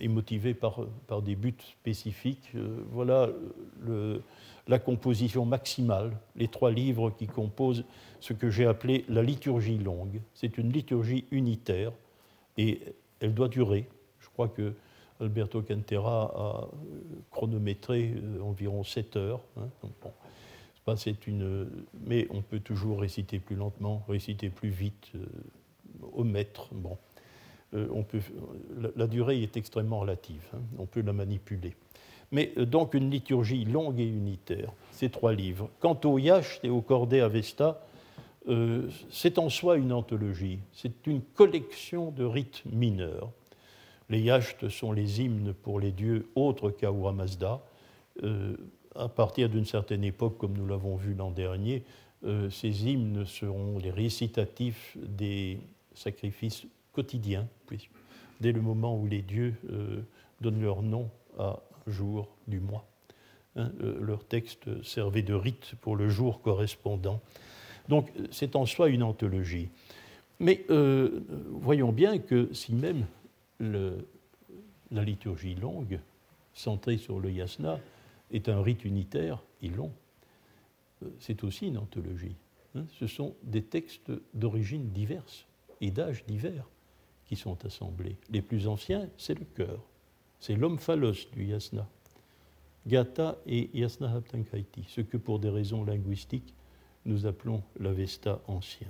[0.00, 2.50] est motivée par, par des buts spécifiques.
[2.54, 3.28] Euh, voilà
[3.80, 4.22] le,
[4.68, 7.84] la composition maximale, les trois livres qui composent
[8.20, 10.20] ce que j'ai appelé la liturgie longue.
[10.34, 11.92] C'est une liturgie unitaire
[12.56, 12.80] et
[13.20, 13.88] elle doit durer.
[14.20, 14.74] Je crois que
[15.20, 16.68] Alberto Cantera a
[17.30, 19.40] chronométré environ 7 heures.
[19.56, 19.68] Hein.
[21.26, 21.68] une,
[22.04, 26.68] mais on peut toujours réciter plus lentement, réciter plus vite, euh, mètre.
[26.72, 27.11] Bon, euh,
[27.72, 28.20] on peut,
[28.96, 31.74] la, durée est extrêmement relative, hein, on peut la manipuler.
[32.30, 35.70] Mais euh, donc une liturgie longue et unitaire, ces trois livres.
[35.80, 37.84] Quant au Yacht et au Cordet Avesta,
[39.08, 43.30] c'est en soi une anthologie, c'est une collection de rites mineurs.
[44.10, 47.62] Les Yachts sont les hymnes pour les dieux autres qu'Ahura Mazda
[48.94, 51.84] à partir d'une certaine époque, comme nous l'avons vu l'an dernier,
[52.24, 55.58] euh, ces hymnes seront les récitatifs des
[55.94, 57.48] sacrifices quotidiens,
[58.40, 60.02] dès le moment où les dieux euh,
[60.40, 62.86] donnent leur nom à jour du mois.
[63.56, 67.20] Hein, euh, leur texte servait de rite pour le jour correspondant.
[67.88, 69.68] Donc c'est en soi une anthologie.
[70.40, 70.64] Mais
[71.50, 73.06] voyons bien que si même
[73.60, 76.00] la liturgie longue,
[76.52, 77.78] centrée sur le yasna,
[78.32, 79.92] est un rite unitaire, ils l'ont.
[81.02, 82.34] Euh, c'est aussi une anthologie.
[82.74, 82.84] Hein.
[82.98, 85.46] Ce sont des textes d'origine diverses
[85.80, 86.66] et d'âges divers
[87.32, 88.16] qui sont assemblés.
[88.28, 89.80] Les plus anciens, c'est le cœur.
[90.38, 91.88] C'est l'homme phalos du yasna.
[92.86, 96.52] Gata et yasna haptankaiti, ce que pour des raisons linguistiques
[97.06, 98.88] nous appelons l'Avesta ancien.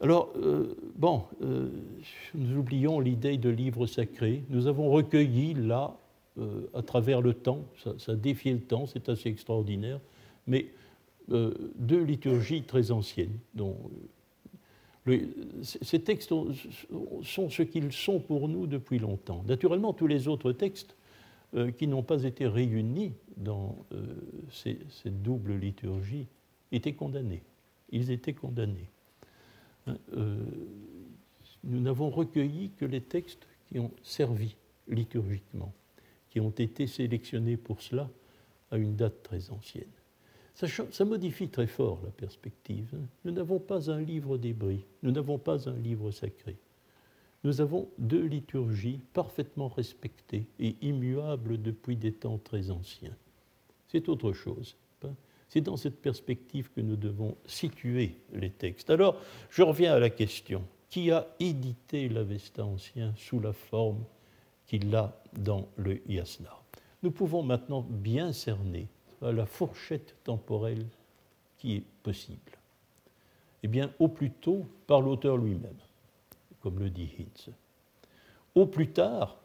[0.00, 1.68] Alors, euh, bon, euh,
[2.34, 4.42] nous oublions l'idée de livre sacré.
[4.48, 5.98] Nous avons recueilli là
[6.38, 7.62] euh, à travers le temps,
[7.98, 10.00] ça, défie le temps, c'est assez extraordinaire,
[10.46, 10.68] mais
[11.28, 13.38] deux liturgies très anciennes.
[13.52, 13.76] Dont,
[15.06, 15.26] euh,
[15.62, 19.42] ces textes sont ce qu'ils sont pour nous depuis longtemps.
[19.46, 20.96] Naturellement, tous les autres textes
[21.78, 23.86] qui n'ont pas été réunis dans
[24.50, 26.26] cette double liturgie
[26.72, 27.42] étaient condamnés.
[27.88, 28.90] Ils étaient condamnés.
[29.86, 29.96] Hein,
[31.64, 34.56] nous n'avons recueilli que les textes qui ont servi
[34.88, 35.72] liturgiquement
[36.30, 38.08] qui ont été sélectionnés pour cela
[38.70, 39.84] à une date très ancienne.
[40.66, 42.98] Ça, modifie très fort la perspective.
[43.24, 46.56] Nous n'avons pas un livre débris, nous n'avons pas un livre sacré.
[47.44, 53.16] Nous avons deux liturgies parfaitement respectées et immuables depuis des temps très anciens.
[53.86, 54.76] C'est autre chose.
[55.04, 55.14] Hein.
[55.48, 58.90] C'est dans cette perspective que nous devons situer les textes.
[58.90, 60.64] Alors, je reviens à la question.
[60.90, 64.02] Qui a édité l'Avesta ancien sous la forme
[64.66, 66.50] qu'il a dans le Yasna?
[67.02, 68.88] Nous pouvons maintenant bien cerner
[69.22, 70.86] la fourchette temporelle
[71.56, 72.52] qui est possible.
[73.62, 75.78] Eh bien, au plus tôt par l'auteur lui-même,
[76.60, 77.50] comme le dit Hitz.
[78.54, 79.36] Au plus tard,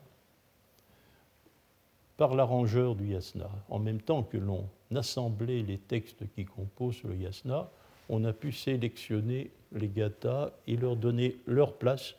[2.18, 3.50] par l'arrangeur du yasna.
[3.70, 7.70] En même temps que l'on assemblait les textes qui composent le yasna,
[8.10, 12.16] on a pu sélectionner les gathas et leur donner leur place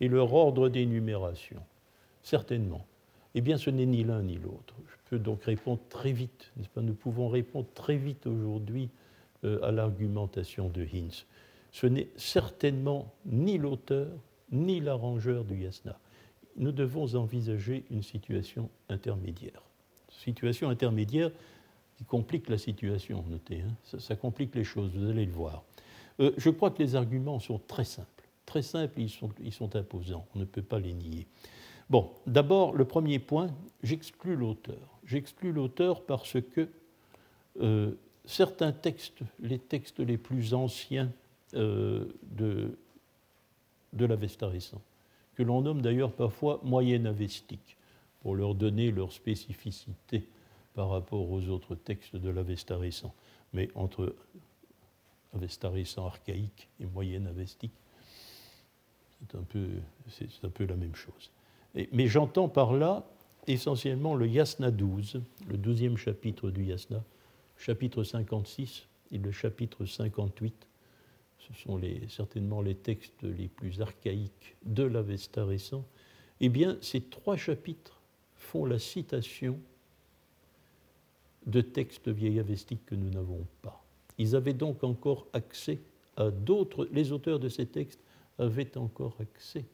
[0.00, 1.62] et leur ordre d'énumération.
[2.22, 2.84] Certainement.
[3.34, 4.74] Eh bien, ce n'est ni l'un ni l'autre.
[5.08, 6.82] Je peux donc répondre très vite, n'est-ce pas?
[6.82, 8.90] Nous pouvons répondre très vite aujourd'hui
[9.44, 11.24] euh, à l'argumentation de Hinz.
[11.72, 14.08] Ce n'est certainement ni l'auteur
[14.52, 15.98] ni l'arrangeur du yasna.
[16.56, 19.62] Nous devons envisager une situation intermédiaire.
[20.10, 21.30] Situation intermédiaire
[21.96, 23.98] qui complique la situation, notez, hein.
[23.98, 25.64] ça, complique les choses, vous allez le voir.
[26.20, 30.38] Euh, je crois que les arguments sont très simples, très simples, ils sont imposants, on
[30.38, 31.26] ne peut pas les nier.
[31.88, 33.48] Bon, d'abord, le premier point,
[33.82, 34.97] j'exclus l'auteur.
[35.08, 36.68] J'exclus l'auteur parce que
[37.60, 37.92] euh,
[38.26, 41.10] certains textes, les textes les plus anciens
[41.54, 42.76] euh, de,
[43.94, 44.82] de l'Avesta récent,
[45.34, 47.76] que l'on nomme d'ailleurs parfois moyenne avestique,
[48.20, 50.28] pour leur donner leur spécificité
[50.74, 53.14] par rapport aux autres textes de l'Avesta récent.
[53.54, 54.14] Mais entre
[55.34, 57.72] Avesta récent archaïque et moyenne avestique,
[59.18, 59.68] c'est un, peu,
[60.10, 61.30] c'est un peu la même chose
[61.92, 63.04] mais j'entends par là
[63.52, 67.02] essentiellement le Yasna 12, le douzième chapitre du Yasna,
[67.56, 70.66] chapitre 56 et le chapitre 58.
[71.38, 75.84] Ce sont certainement les textes les plus archaïques de l'Avesta récent.
[76.40, 78.00] Eh bien, ces trois chapitres
[78.34, 79.58] font la citation
[81.46, 83.82] de textes vieillavestiques que nous n'avons pas.
[84.18, 85.80] Ils avaient donc encore accès
[86.16, 88.00] à d'autres, les auteurs de ces textes
[88.38, 89.64] avaient encore accès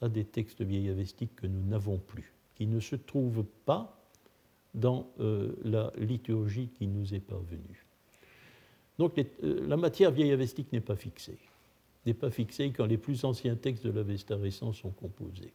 [0.00, 4.02] à des textes vieillavestiques que nous n'avons plus, qui ne se trouvent pas
[4.74, 7.84] dans euh, la liturgie qui nous est parvenue.
[8.98, 11.38] Donc euh, la matière vieillavestique n'est pas fixée,
[12.06, 15.52] n'est pas fixée quand les plus anciens textes de l'Avesta récent sont composés.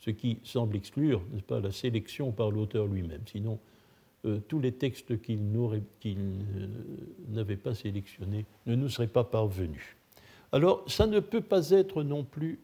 [0.00, 3.22] Ce qui semble exclure, n'est-ce pas, la sélection par l'auteur lui-même.
[3.26, 3.60] Sinon,
[4.24, 5.52] euh, tous les textes qu'il
[7.28, 9.96] n'avait pas sélectionnés ne nous seraient pas parvenus.
[10.50, 12.60] Alors, ça ne peut pas être non plus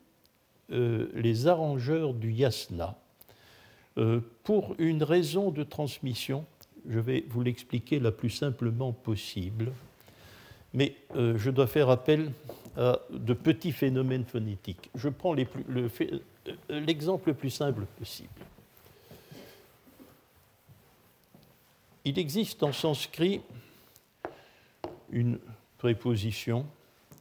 [0.71, 2.99] les arrangeurs du yasna.
[3.99, 6.47] Euh, pour une raison de transmission,
[6.89, 9.73] je vais vous l'expliquer la plus simplement possible,
[10.73, 12.31] mais euh, je dois faire appel
[12.77, 14.89] à de petits phénomènes phonétiques.
[14.95, 15.35] Je prends
[16.69, 18.29] l'exemple le, plus simple possible.
[22.05, 23.41] Il existe en sanskrit
[25.11, 25.41] une
[25.79, 26.65] préposition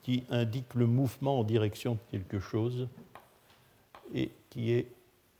[0.03, 2.87] qui indique le mouvement en direction de quelque chose
[4.13, 4.87] et qui est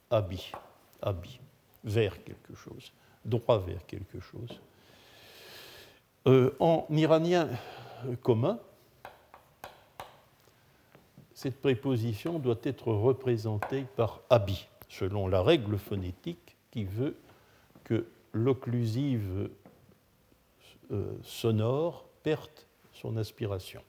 [0.10, 0.52] habit,
[1.02, 1.40] habit,
[1.84, 2.92] vers quelque chose,
[3.26, 4.60] droit vers quelque chose.
[6.28, 7.48] Euh, en iranien
[8.22, 8.60] commun,
[11.34, 17.16] cette préposition doit être représentée par habit, selon la règle phonétique qui veut
[17.84, 19.50] que l'occlusive
[20.92, 22.50] euh, sonore perde
[22.94, 23.82] son aspiration.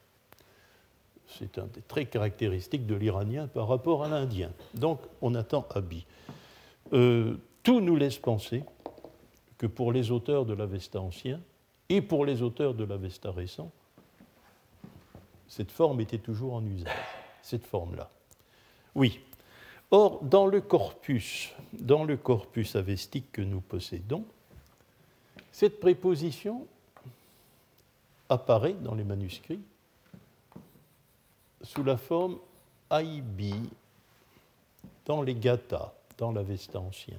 [1.26, 4.52] C'est un des traits caractéristiques de l'iranien par rapport à l'indien.
[4.74, 6.06] Donc on attend Abi.
[6.92, 8.64] Euh, tout nous laisse penser
[9.58, 11.40] que pour les auteurs de l'Avesta ancien
[11.88, 13.70] et pour les auteurs de l'Avesta récent,
[15.48, 16.92] cette forme était toujours en usage,
[17.42, 18.10] cette forme-là.
[18.94, 19.20] Oui.
[19.90, 24.24] Or, dans le corpus, dans le corpus avestique que nous possédons,
[25.50, 26.66] cette préposition
[28.28, 29.60] apparaît dans les manuscrits
[31.62, 32.38] sous la forme
[32.90, 33.54] Aibi
[35.06, 37.16] dans les Gathas, dans l'Avesta ancien.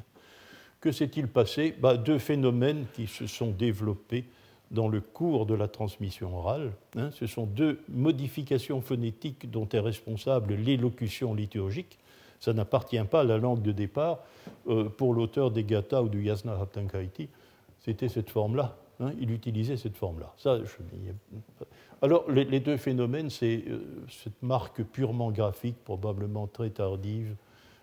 [0.79, 1.75] Que s'est-il passé?
[1.79, 4.25] Bah, Deux phénomènes qui se sont développés
[4.71, 6.71] dans le cours de la transmission orale.
[6.95, 7.09] Hein.
[7.11, 11.97] ce sont deux modifications phonétiques dont est responsable l'élocution liturgique.
[12.39, 14.19] Ça n'appartient pas à la langue de départ.
[14.67, 17.29] Euh, pour l'auteur des Gathas ou du Yasna Haptankaiti,
[17.79, 18.77] c'était cette forme-là.
[19.01, 19.11] Hein.
[19.19, 20.33] il utilisait cette forme-là.
[22.01, 27.35] Alors, les, deux phénomènes, c'est euh, cette marque purement graphique, probablement très tardive,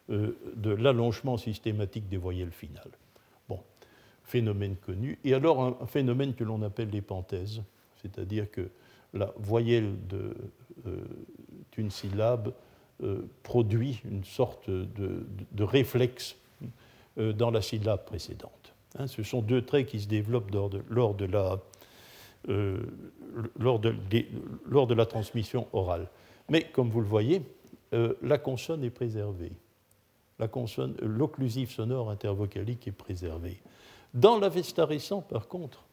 [0.08, 2.92] de l'allongement systématique des voyelles finales.
[3.48, 3.60] Bon.
[4.24, 5.18] phénomène connu.
[5.24, 7.62] Et alors un, phénomène que l'on appelle l'épenthèse,
[8.02, 8.68] c'est-à-dire que
[9.14, 9.96] la voyelle
[11.72, 12.52] d'une syllabe
[13.42, 16.36] produit une sorte de réflexe
[17.16, 18.66] dans la syllabe précédente.
[18.98, 20.50] Hein, ce sont deux traits qui se développent
[20.88, 21.58] lors de, la,
[22.48, 22.78] euh,
[23.58, 26.08] lors de, la, transmission orale.
[26.48, 27.42] Mais comme vous le voyez,
[27.92, 29.52] euh, la consonne est préservée.
[30.38, 33.60] L'occlusive sonore intervocalique est préservée.
[34.12, 34.84] Dans l'avesta
[35.22, 35.84] par contre,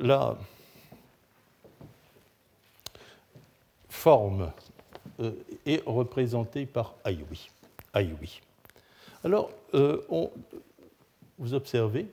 [0.00, 0.38] la,
[3.88, 4.52] forme
[5.20, 5.32] euh,
[5.66, 7.50] est représentée par Aïoui.
[9.24, 10.02] Alors, euh,
[11.38, 12.06] vous observez,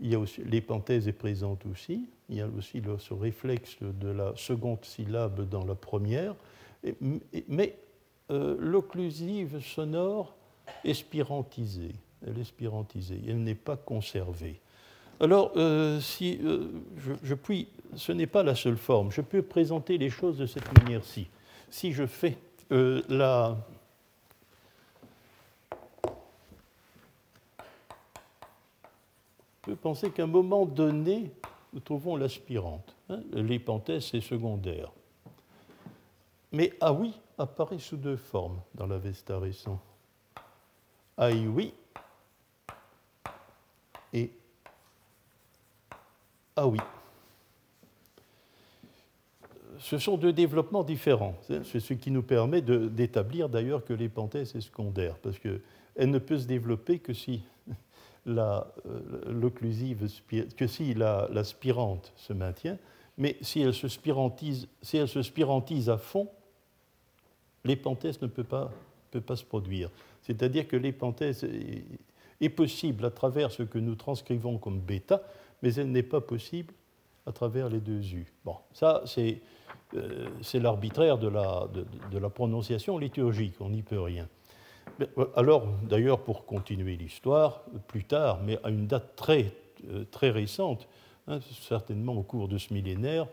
[0.00, 0.42] il y a aussi,
[1.08, 5.74] est présente aussi, il y a aussi ce réflexe de la seconde syllabe dans la
[5.74, 6.34] première,
[7.48, 7.76] mais
[8.30, 10.34] euh, l'occlusive sonore
[10.84, 11.94] est spirantisée,
[12.26, 12.52] elle est
[13.28, 14.60] elle n'est pas conservée.
[15.20, 16.68] Alors, euh, si euh,
[17.22, 19.10] je, puis, ce n'est pas la seule forme.
[19.10, 21.28] Je peux présenter les choses de cette manière-ci.
[21.70, 22.36] Si je fais
[22.68, 23.56] la.
[29.62, 31.30] Je peux penser qu'à un moment donné,
[31.78, 32.94] trouvons l'aspirante.
[33.08, 34.90] Hein, L'épenthèse, c'est secondaire.
[36.52, 39.80] Mais ah oui apparaît sous deux formes dans la Vesta récent.
[41.18, 41.72] Ah oui
[44.12, 44.30] et
[46.54, 46.78] ah oui.
[49.78, 51.36] Ce sont deux développements différents.
[51.46, 55.60] C'est ce qui nous permet d'établir d'ailleurs que l'épenthèse est secondaire, parce qu'elle
[56.10, 57.42] ne peut se développer que si
[58.26, 59.50] euh,
[60.56, 62.78] que si la, spirante se maintient,
[63.18, 66.28] mais si elle se spirantise, si elle se spirantise à fond,
[67.64, 68.70] l'épenthèse ne peut pas,
[69.10, 69.90] peut pas se produire.
[70.22, 71.84] C'est-à-dire que l'épenthèse est,
[72.40, 75.22] est possible à travers ce que nous transcrivons comme bêta,
[75.62, 76.74] mais elle n'est pas possible
[77.26, 78.26] à travers les deux U.
[78.44, 79.40] Bon, ça, c'est
[79.94, 81.68] euh, l'arbitraire de la,
[82.10, 84.28] de, la, prononciation liturgique, on n'y peut rien.
[85.00, 89.52] Euh, alors, d'ailleurs, pour continuer l'histoire, plus tard, mais à une date très,
[89.90, 90.88] euh, récente,
[91.28, 93.26] hein, certainement au cours de ce millénaire,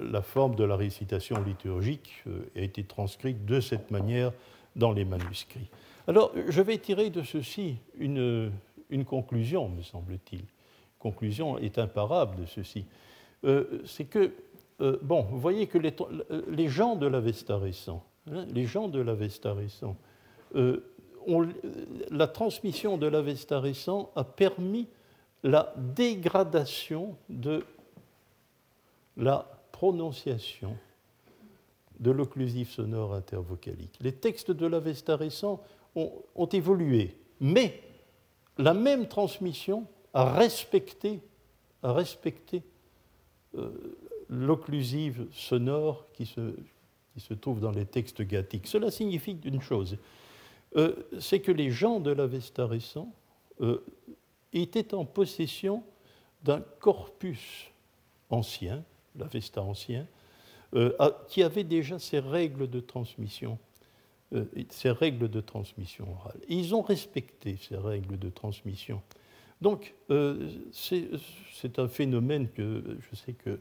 [0.00, 2.24] la forme de la récitation liturgique
[2.56, 4.32] a été transcrite de cette manière
[4.74, 5.70] dans les manuscrits.
[6.08, 8.50] Alors, je vais tirer de ceci une,
[9.06, 10.42] conclusion, me semble-t-il
[11.00, 12.84] conclusion est imparable de ceci.
[13.44, 14.32] Euh, c'est que,
[14.80, 19.52] euh, bon, vous voyez que les, gens de l'Avesta récent, hein, les gens de l'Avesta
[19.52, 19.96] récent,
[20.54, 20.84] euh,
[22.10, 24.88] la transmission de l'Avesta récent a permis
[25.42, 27.64] la dégradation de
[29.16, 30.76] la prononciation
[31.98, 33.96] de l'occlusive sonore intervocalique.
[34.00, 35.62] Les textes de l'Avesta récent
[35.94, 37.80] ont, ont évolué, mais
[38.58, 41.20] la même transmission à respecter
[41.84, 43.70] euh,
[44.28, 46.54] l'occlusive sonore qui se,
[47.14, 48.66] qui se, trouve dans les textes gathiques.
[48.66, 49.96] Cela signifie une chose,
[50.76, 53.12] euh, c'est que les gens de l'Avesta récent
[53.60, 53.84] euh,
[54.52, 55.82] étaient en possession
[56.42, 57.70] d'un corpus
[58.30, 58.84] ancien,
[59.16, 60.06] l'Avesta ancien,
[61.26, 63.58] qui avait déjà ses règles de transmission
[64.68, 66.38] ces règles de transmission orale.
[66.48, 69.02] ils ont respecté ces règles de transmission.
[69.60, 73.58] Donc, euh, c'est un phénomène que je sais que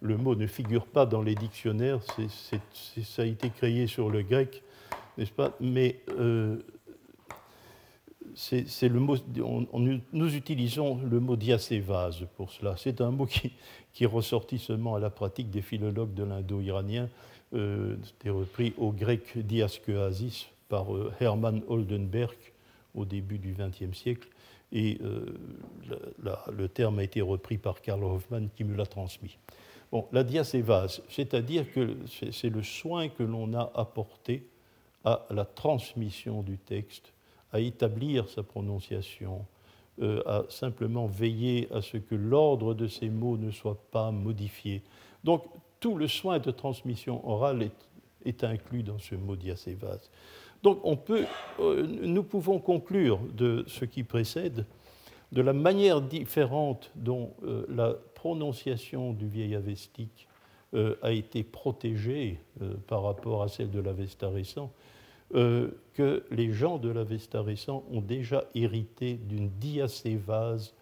[0.00, 4.62] le mot ne figure pas dans les dictionnaires, ça a été créé sur le grec,
[5.18, 5.56] n'est-ce pas?
[5.60, 6.58] Mais euh,
[8.34, 9.16] c'est le mot,
[10.12, 12.74] nous utilisons le mot diacévase pour cela.
[12.76, 13.52] C'est un mot qui,
[13.92, 17.08] qui, est ressorti seulement à la pratique des philologues de l'indo-iranien.
[17.54, 20.86] Euh, C'était repris au grec diaskeasis par
[21.20, 22.36] Hermann Oldenberg
[22.94, 24.28] au début du XXe siècle
[24.72, 25.26] et euh,
[26.50, 29.36] le terme a été repris par Karl Hoffmann qui me l'a transmis.
[29.90, 34.48] Bon, la diacévase, c'est-à-dire que c'est le soin que l'on a apporté
[35.04, 37.12] à la transmission du texte,
[37.52, 39.44] à établir sa prononciation,
[40.00, 44.82] euh, à simplement veiller à ce que l'ordre de ces mots ne soit pas modifié.
[45.22, 45.44] Donc
[45.80, 47.68] tout le soin de transmission orale
[48.24, 50.10] est, inclus dans ce mot diacévase.
[50.62, 51.26] Donc on peut,
[51.60, 54.64] euh, nous pouvons conclure de ce qui précède,
[55.30, 60.26] de la manière différente dont euh, la prononciation du vieil avestique
[61.02, 62.38] a été protégée
[62.86, 64.72] par rapport à celle de l'Avesta récent,
[65.32, 70.74] que les gens de l'Avesta récent ont déjà hérité d'une diacévase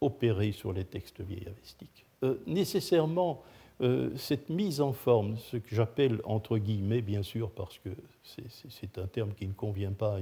[0.00, 2.06] opérée sur les textes vieil avestiques.
[2.46, 3.42] nécessairement,
[3.82, 7.90] euh, cette mise en forme, ce que j'appelle entre guillemets, bien sûr, parce que
[8.22, 10.18] c'est un terme qui ne convient pas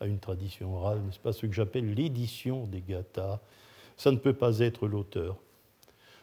[0.00, 3.40] à une, tradition orale, n'est-ce pas, ce que j'appelle l'édition des gathas,
[3.96, 5.36] ça ne peut pas être l'auteur.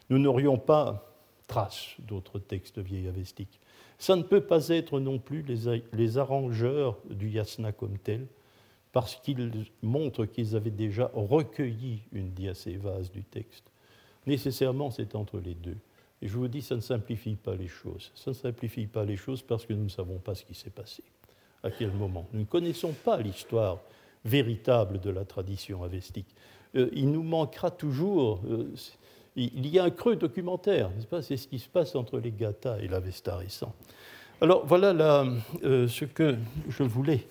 [0.10, 1.14] Nous n'aurions pas
[1.48, 3.60] trace d'autres textes vieilles avestiques.
[3.98, 5.44] Ça ne peut pas être non plus
[5.94, 8.28] les, arrangeurs du yasna comme tel,
[8.92, 13.72] parce qu'ils montrent qu'ils avaient déjà recueilli une diacévase du texte.
[14.26, 15.78] Nécessairement, c'est entre les deux.
[16.22, 18.12] Et je vous dis, ça ne simplifie pas les choses.
[18.16, 20.70] Ça ne simplifie pas les choses parce que nous ne savons pas ce qui s'est
[20.70, 21.04] passé,
[21.64, 22.28] à quel moment.
[22.34, 23.80] Nous ne connaissons pas l'histoire
[24.24, 26.34] véritable de la tradition avestique.
[26.76, 28.42] Euh, il nous manquera toujours.
[28.50, 28.74] Euh,
[29.36, 31.22] il y a un creux documentaire, n'est-ce pas?
[31.22, 33.74] C'est ce qui se passe entre les Gathas et l'Avesta récent.
[34.42, 35.26] Alors voilà
[35.64, 36.36] euh, ce que
[36.70, 37.28] je voulais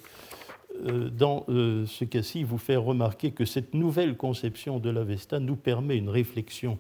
[0.83, 6.09] dans ce cas-ci vous faire remarquer que cette nouvelle conception de l'Avesta nous permet une
[6.09, 6.79] réflexion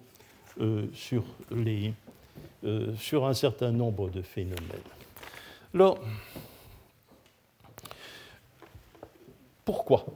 [0.61, 0.87] euh,
[2.65, 4.61] euh, sur un certain nombre de phénomènes.
[5.75, 5.99] Alors,
[9.65, 10.07] pourquoi?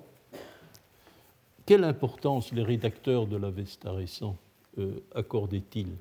[1.67, 4.37] Quelle importance les rédacteurs de l'Avesta récent
[4.79, 5.93] euh, accordaient-ils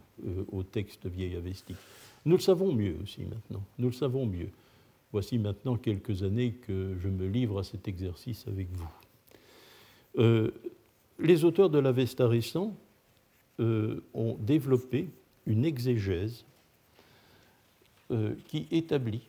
[0.52, 1.78] au texte vieil avestique
[2.26, 3.64] Nous le savons mieux aussi maintenant.
[3.78, 4.50] Nous le savons mieux.
[5.12, 10.52] Voici maintenant quelques années que je me livre à cet exercice avec vous.
[11.20, 12.76] les auteurs de l'Avesta récent
[13.60, 15.10] euh, ont développé
[15.48, 16.46] une exégèse
[18.12, 19.24] euh, qui établit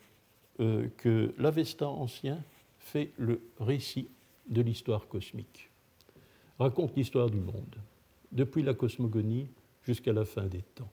[0.59, 2.39] euh, que l'Avesta ancien
[2.77, 4.07] fait le récit
[4.47, 5.71] de l'histoire cosmique,
[6.59, 7.75] raconte l'histoire du monde,
[8.31, 9.47] depuis la cosmogonie
[9.83, 10.91] jusqu'à la fin des temps.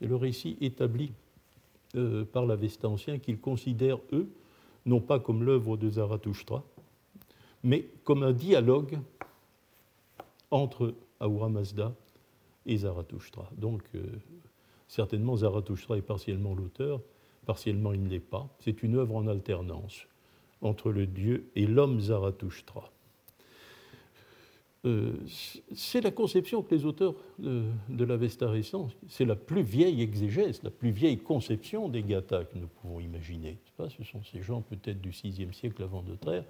[0.00, 1.12] Et le récit établi
[2.32, 4.28] par l'Avesta ancien qu'ils considèrent, eux,
[4.86, 6.64] non pas comme l'œuvre de Zarathustra,
[7.62, 8.98] mais comme un dialogue
[10.50, 11.92] entre Ahura Mazda
[12.66, 13.48] et Zarathustra.
[13.56, 14.02] Donc, euh,
[14.88, 17.00] certainement, Zarathustra est partiellement l'auteur,
[17.46, 18.48] partiellement il ne l'est pas.
[18.60, 20.06] C'est une œuvre en alternance
[20.62, 22.90] entre le Dieu et l'homme Zarathustra.
[24.86, 25.12] Euh,
[25.74, 30.62] c'est la conception que les auteurs de, de l'Avesta récent, c'est la plus vieille exégèse,
[30.62, 33.58] la plus vieille conception des Gathas que nous pouvons imaginer.
[33.88, 36.44] Ce sont ces gens peut-être du VIe siècle avant notre ère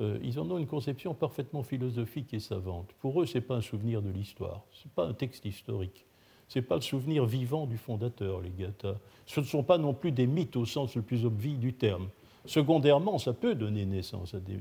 [0.00, 2.90] euh, ils en ont une conception parfaitement philosophique et savante.
[3.00, 6.04] Pour eux, ce n'est pas un souvenir de l'histoire, ce n'est pas un texte historique,
[6.48, 8.96] ce n'est pas le souvenir vivant du fondateur, les Gathas.
[9.26, 12.08] Ce ne sont pas non plus des mythes au sens le plus obvi du terme.
[12.46, 14.60] Secondairement, ça peut donner naissance à des,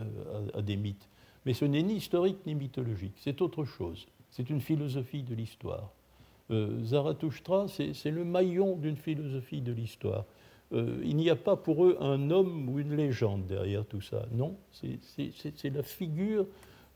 [0.00, 1.08] euh, mythes,
[1.44, 4.06] mais ce n'est ni historique ni mythologique, c'est autre chose.
[4.30, 5.90] C'est une philosophie de l'histoire.
[6.50, 10.24] Euh, Zarathustra, c'est le maillon d'une philosophie de l'histoire.
[10.72, 14.26] Euh, il n'y a pas pour eux un homme ou une légende derrière tout ça.
[14.32, 16.46] Non, c'est la figure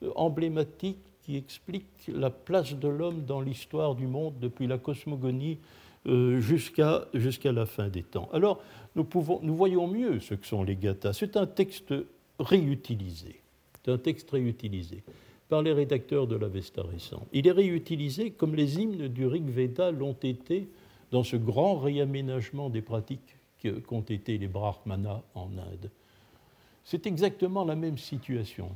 [0.02, 5.58] euh, emblématique qui explique la place de l'homme dans l'histoire du monde depuis la cosmogonie
[6.06, 8.28] euh, jusqu'à la fin des temps.
[8.32, 8.62] Alors,
[8.96, 9.06] nous,
[9.42, 11.12] nous voyons mieux ce que sont les gathas.
[11.12, 11.94] C'est un texte
[12.40, 13.42] réutilisé.
[13.88, 15.02] C'est un texte réutilisé
[15.48, 17.26] par les rédacteurs de l'Avesta récent.
[17.32, 20.68] Il est réutilisé comme les hymnes du Rig Veda l'ont été
[21.10, 23.38] dans ce grand réaménagement des pratiques
[23.86, 25.90] qu'ont été les brahmanas en Inde.
[26.84, 28.68] C'est exactement la même situation.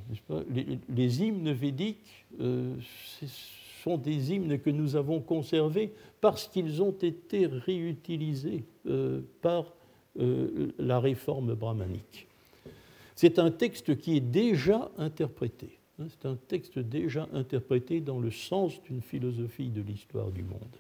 [0.49, 2.75] les, hymnes védiques euh,
[3.83, 5.93] sont des hymnes que nous avons conservés
[6.23, 9.75] parce qu'ils ont été réutilisés euh, par
[10.19, 12.29] euh, la réforme brahmanique.
[13.23, 15.79] C'est un texte qui est déjà interprété.
[16.01, 20.77] Hein, c'est un texte déjà interprété dans le sens d'une philosophie de l'histoire du monde.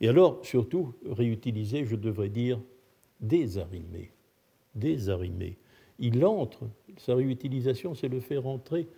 [0.00, 2.58] Et alors, surtout, réutilisé, je devrais dire.
[3.20, 4.10] Désarrimé.
[6.00, 8.88] Il entre, sa réutilisation, c'est le faire entrer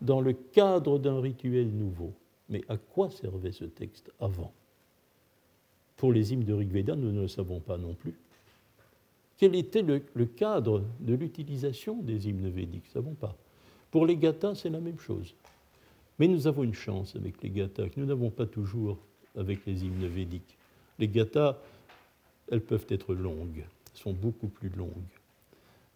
[0.00, 2.14] dans le cadre d'un rituel nouveau.
[2.48, 4.54] Mais à quoi servait ce texte avant?
[5.98, 8.14] Pour les hymnes de Rigveda, nous ne le savons pas non plus.
[9.38, 13.36] Quel était le, cadre de l'utilisation des hymnes védiques Nous ne savons pas.
[13.90, 15.34] Pour les gathas, c'est la même chose.
[16.18, 18.98] Mais nous avons une chance avec les gathas que nous n'avons pas toujours
[19.36, 20.56] avec les hymnes védiques.
[20.98, 21.58] Les gathas,
[22.50, 23.64] elles peuvent être longues
[23.96, 24.90] sont beaucoup plus longues.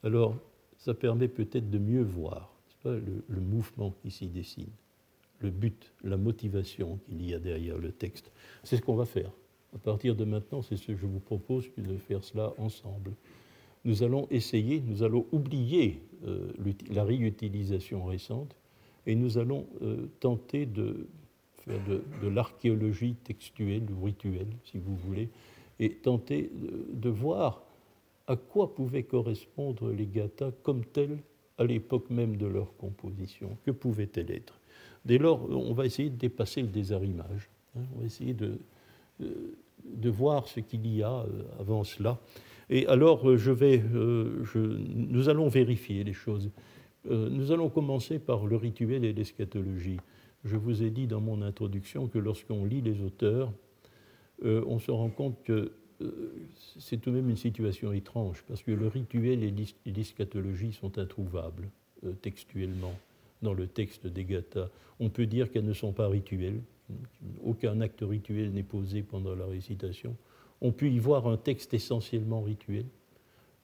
[0.03, 0.37] Alors,
[0.79, 2.53] ça permet peut-être de mieux voir
[2.85, 4.71] le, le, mouvement qui s'y dessine,
[5.41, 8.31] le but, la motivation qu'il y a derrière le texte.
[8.65, 9.31] C'est ce qu'on va faire.
[9.75, 13.13] À partir de maintenant, c'est ce que je vous propose de faire cela ensemble.
[13.85, 16.53] Nous allons essayer, nous allons oublier euh,
[16.91, 18.55] la réutilisation récente
[19.07, 21.09] et nous allons euh, tenter de
[21.65, 25.29] faire de, l'archéologie textuelle ou rituelle, si vous voulez,
[25.79, 26.51] et tenter
[26.93, 27.63] de, voir
[28.27, 31.19] à quoi pouvaient correspondre les gathas comme tels
[31.59, 34.59] à l'époque même de leur composition Que pouvaient-elles être
[35.05, 37.49] Dès lors, on va essayer de dépasser le désarrimage.
[37.77, 37.83] Hein.
[37.95, 38.59] on va essayer de,
[39.19, 41.25] de voir ce qu'il y a
[41.59, 42.19] avant cela.
[42.71, 46.51] Et alors, vais, je, nous allons vérifier les choses.
[47.09, 49.99] Nous allons commencer par le rituel et l'eschatologie.
[50.45, 53.53] Je vous ai dit dans mon introduction que lorsqu'on lit les auteurs,
[54.43, 55.73] on se rend compte que
[56.79, 59.53] c'est tout de même une situation étrange, parce que le rituel et
[59.85, 61.69] l'eschatologie sont introuvables
[62.23, 62.95] textuellement
[63.43, 64.69] dans le texte des Gathas.
[65.01, 66.61] On peut dire qu'elles ne sont pas rituelles,
[67.45, 70.17] aucun acte rituel n'est posé pendant la récitation.
[70.61, 72.87] On peut y voir un texte essentiellement rituel,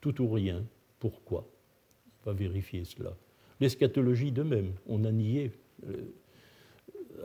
[0.00, 0.64] tout ou rien.
[0.98, 1.46] Pourquoi?
[2.22, 3.16] On va vérifier cela.
[3.60, 5.52] L'eschatologie de même, on a nié,
[5.86, 6.12] euh,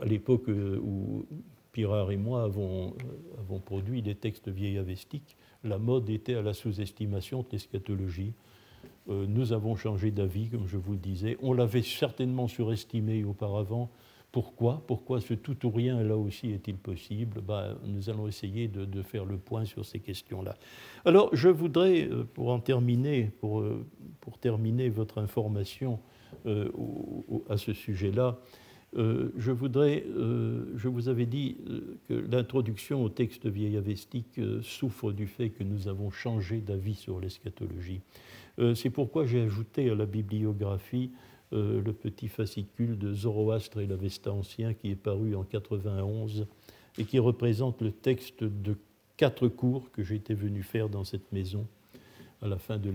[0.00, 1.26] à l'époque euh, où
[1.72, 2.94] Pirard et moi avons,
[3.50, 8.32] euh, produit des textes vieillavestiques, la mode était à la sous-estimation de l'eschatologie.
[9.06, 11.36] Nous avons changé d'avis, comme je vous le disais.
[11.40, 13.90] On l'avait certainement surestimé auparavant.
[14.32, 14.82] Pourquoi?
[14.86, 17.40] Pourquoi ce tout ou rien, là aussi, est-il possible?
[17.40, 20.56] Ben, Nous allons essayer de, faire le point sur ces questions-là.
[21.04, 23.84] Alors, je voudrais, euh, pour en terminer, pour, euh,
[24.40, 26.00] terminer votre information
[27.48, 28.38] à ce sujet-là,
[28.94, 31.58] je voudrais, je vous avais dit
[32.08, 38.00] que l'introduction au texte vieillavestique souffre du fait que nous avons changé d'avis sur l'eschatologie.
[38.58, 41.10] Euh, c'est pourquoi j'ai ajouté à la bibliographie
[41.52, 46.46] euh, le petit fascicule de Zoroastre et l'Avesta ancien qui est paru en 91
[46.98, 48.76] et qui représente le texte de
[49.16, 51.66] quatre cours que j'étais venu faire dans cette maison
[52.42, 52.90] à la fin de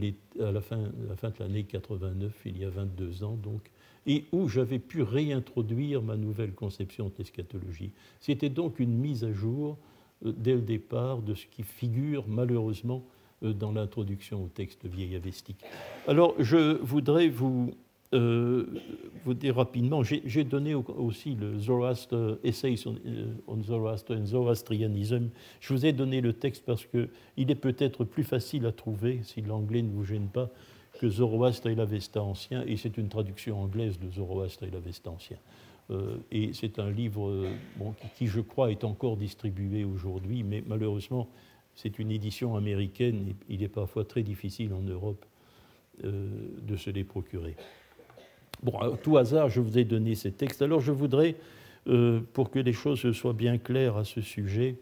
[1.40, 3.72] l'année 89, il y a 22 ans donc,
[4.06, 7.92] et où j'avais pu réintroduire ma nouvelle conception de l'eschatologie.
[8.20, 9.78] C'était donc une mise à jour
[10.26, 13.06] euh, dès le départ de ce qui figure malheureusement
[13.44, 15.64] euh, dans l'introduction au texte vieillavestique.
[16.08, 17.72] Alors, je voudrais vous,
[18.14, 18.66] euh,
[19.26, 25.30] vous dire rapidement, j'ai donné aussi le Zoroaster, Essays euh, on, Zoroaster and Zoroastrianism.
[25.60, 29.42] Je vous ai donné le texte parce qu'il est peut-être plus facile à trouver, si
[29.42, 30.50] l'anglais ne vous gêne pas,
[31.00, 35.38] que Zoroastre et l'Avesta ancien, et c'est une traduction anglaise de Zoroastre et l'Avesta ancien.
[36.32, 37.46] et c'est un livre
[38.18, 41.28] qui, je crois, est encore distribué aujourd'hui, mais malheureusement,
[41.78, 45.24] c'est une édition américaine, il est parfois très difficile en Europe
[46.04, 46.30] euh,
[46.62, 47.56] de se les procurer.
[48.64, 50.62] Bon, à tout hasard, je vous ai donné ces textes.
[50.62, 51.36] Alors je voudrais,
[51.88, 54.78] euh, pour que les choses soient bien claires à ce sujet,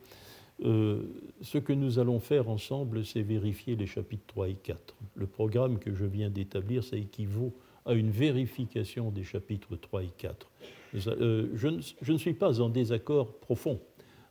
[0.64, 1.04] euh,
[1.42, 4.96] ce que nous allons faire ensemble, c'est vérifier les chapitres 3 et 4.
[5.16, 7.54] Le programme que je viens d'établir, ça équivaut
[7.86, 10.50] à une vérification des chapitres 3 et 4.
[10.94, 13.80] je ne suis pas en désaccord profond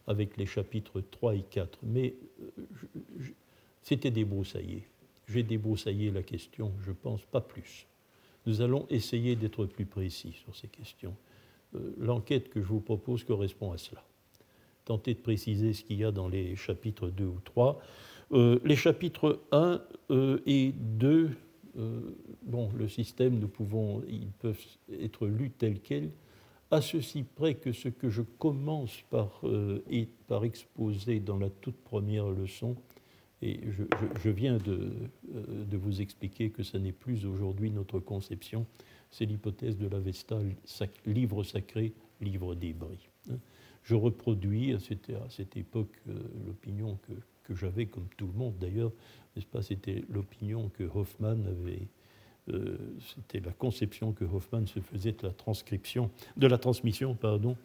[0.06, 2.64] avec les chapitres 3 et 4, mais euh,
[3.82, 4.86] c'était débroussaillé.
[5.28, 7.86] J'ai débroussaillé la question, je pense, pas plus.
[8.46, 11.14] Nous allons essayer d'être plus précis sur ces questions.
[11.74, 14.04] Euh, l'enquête que je vous propose correspond à cela.
[14.84, 17.80] Tenter de préciser ce qu'il y a dans les chapitres 2 ou 3.
[18.32, 19.80] Euh, les chapitres 1
[20.46, 21.30] et 2,
[22.42, 24.60] bon, le système, nous pouvons, ils peuvent
[25.00, 26.10] être lus tels quels
[26.74, 29.04] à ceci près que ce que je commence
[29.44, 29.80] euh,
[30.26, 32.76] par exposer dans la toute première leçon,
[33.44, 33.60] et
[34.22, 34.90] je, viens de,
[35.34, 38.66] euh, de, vous expliquer que ce n'est plus aujourd'hui notre conception,
[39.10, 40.38] c'est l'hypothèse de l'Avesta,
[41.04, 41.92] livre sacré,
[42.22, 43.10] livre débris.
[43.30, 43.36] Hein.
[43.82, 46.14] Je reproduis, c'était à cette époque euh,
[46.46, 46.98] l'opinion
[47.42, 48.92] que, j'avais, comme tout le monde d'ailleurs,
[49.36, 51.86] n'est-ce pas, c'était l'opinion que Hoffman avait
[52.50, 52.76] euh,
[53.14, 57.56] c'était la conception que Hoffman se faisait de la transcription, de la transmission, pardon,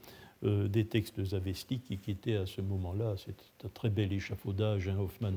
[0.41, 4.87] des textes avestiques et qui était à ce moment-là, c'est un très bel échafaudage.
[4.87, 5.33] Hein, Hoffman,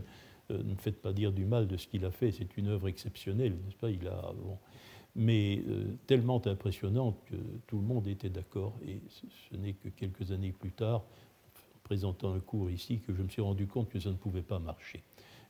[0.51, 2.89] ne me faites pas dire du mal de ce qu'il a fait, c'est une œuvre
[2.89, 3.91] exceptionnelle, n'est-ce pas?
[3.91, 4.33] Il a,
[5.15, 5.63] mais
[6.07, 7.37] tellement impressionnante que
[7.67, 8.79] tout le monde était d'accord.
[8.87, 11.05] Et ce n'est que quelques années plus tard,
[11.83, 14.59] présentant un cours ici, que je me suis rendu compte que ça ne pouvait pas
[14.59, 15.03] marcher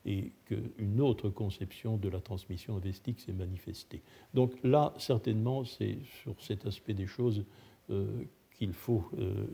[0.05, 4.03] et qu'une autre conception de la transmission avestique s'est manifestée.
[4.34, 7.45] Donc là, certainement, c'est sur cet aspect des choses
[7.90, 8.24] euh,
[8.57, 9.47] qu'il faut euh,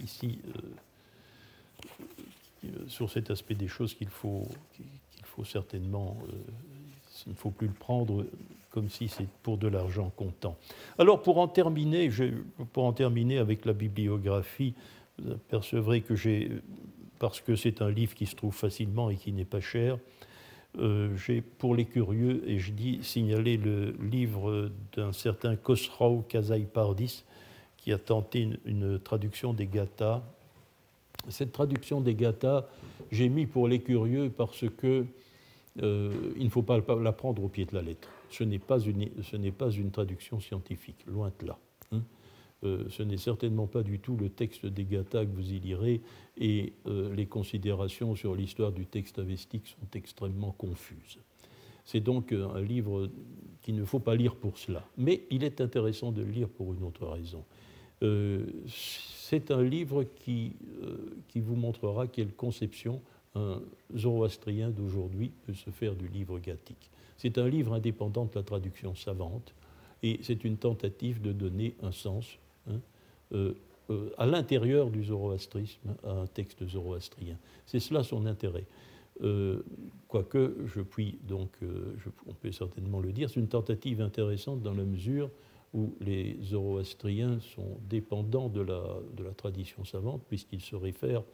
[0.00, 0.60] ici, euh,
[2.88, 4.46] sur cet aspect des choses qu'il faut,
[5.44, 6.16] certainement,
[7.26, 8.24] il ne faut plus le prendre
[8.70, 10.56] comme si c'est pour de l'argent comptant.
[10.98, 12.10] Alors pour en terminer,
[12.72, 14.74] pour en terminer avec la bibliographie,
[15.18, 16.50] vous apercevrez que j'ai
[17.18, 19.98] parce que c'est un livre qui se trouve facilement et qui n'est pas cher.
[20.78, 26.60] Euh, j'ai, pour les curieux, et je dis signalé le livre d'un certain Khosrau Kazai
[26.60, 27.24] Pardis,
[27.76, 30.22] qui a tenté une, traduction des Gathas.
[31.28, 32.66] Cette traduction des Gathas,
[33.10, 35.04] j'ai mis pour les curieux parce que
[35.82, 38.08] euh, il ne faut pas la prendre au pied de la lettre.
[38.30, 41.58] Ce n'est pas une, ce n'est pas une traduction scientifique, loin de là.
[41.92, 42.02] Hein.
[42.62, 46.02] ce n'est certainement pas du tout le texte des Gathas que vous y lirez,
[46.36, 51.18] et les considérations sur l'histoire du texte avestique sont extrêmement confuses.
[51.84, 53.08] C'est donc un livre
[53.62, 54.84] qu'il ne faut pas lire pour cela.
[54.98, 57.44] Mais il est intéressant de le lire pour une autre raison.
[58.02, 63.00] Euh, c'est un livre qui, euh, qui vous montrera quelle conception
[63.34, 63.60] un
[63.94, 66.90] zoroastrien d'aujourd'hui peut se faire du livre gathique.
[67.16, 69.54] C'est un livre indépendant de la traduction savante
[70.02, 72.38] et c'est une tentative de donner un sens
[72.70, 72.80] hein,
[73.32, 73.54] euh,
[74.16, 77.36] à l'intérieur du zoroastrisme à un texte zoroastrien.
[77.66, 78.64] C'est cela son intérêt.
[80.08, 81.50] quoique je puis donc,
[82.26, 85.30] on peut certainement le dire, c'est une tentative intéressante dans la mesure
[85.74, 91.24] où les zoroastriens sont dépendants de la, tradition savante, puisqu'ils se réfèrent,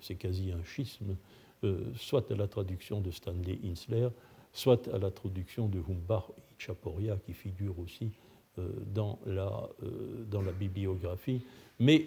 [0.00, 1.16] c'est quasi un schisme,
[1.64, 4.08] euh, soit à la traduction de Stanley Insler,
[4.52, 6.24] soit à la traduction de Humbach
[6.58, 8.10] Chaporia, qui figure aussi
[8.58, 11.42] euh, dans, la, euh, dans la bibliographie.
[11.78, 12.06] Mais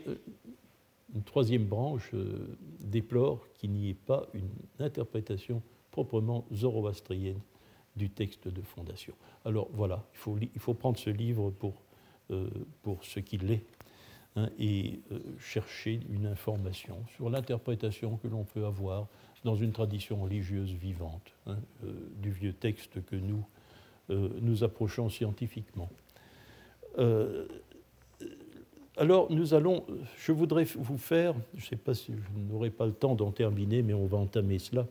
[1.13, 2.11] une troisième branche
[2.80, 4.49] déplore qu'il n'y ait pas une
[4.80, 5.61] interprétation
[5.91, 7.39] proprement zoroastrienne
[7.99, 9.13] du texte de fondation.
[9.45, 10.03] Alors voilà,
[10.55, 11.83] il faut, prendre ce livre pour,
[12.31, 12.49] euh,
[13.03, 13.63] ce qu'il est
[14.37, 19.07] hein, et euh, chercher une information sur l'interprétation que l'on peut avoir
[19.43, 23.45] dans une tradition religieuse vivante hein, euh, du vieux texte que nous
[24.41, 25.87] nous approchons scientifiquement.
[28.97, 29.85] alors nous allons,
[30.17, 33.31] je voudrais vous faire, je ne sais pas si je n'aurai pas le temps d'en
[33.31, 34.87] terminer, mais on va entamer cela.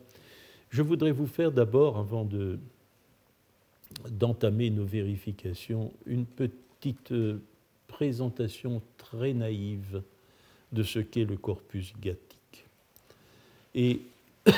[0.69, 2.59] Je voudrais vous faire d'abord, avant de,
[4.09, 7.41] d'entamer nos vérifications, une petite euh,
[7.87, 10.01] présentation très naïve
[10.71, 12.65] de ce qu'est le corpus gathique.
[13.75, 14.01] Et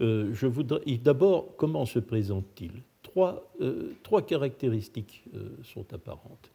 [0.00, 2.72] euh, je voudrais d'abord, comment se présente-t-il?
[3.02, 5.24] Trois, euh, trois, caractéristiques
[5.62, 6.50] sont apparentes.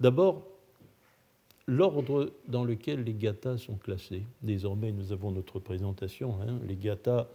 [0.00, 0.42] D'abord,
[1.66, 4.22] l'ordre dans lequel les gathas sont classés.
[4.42, 6.36] Désormais, nous avons notre présentation.
[6.42, 6.58] Hein.
[6.66, 7.28] Les gathas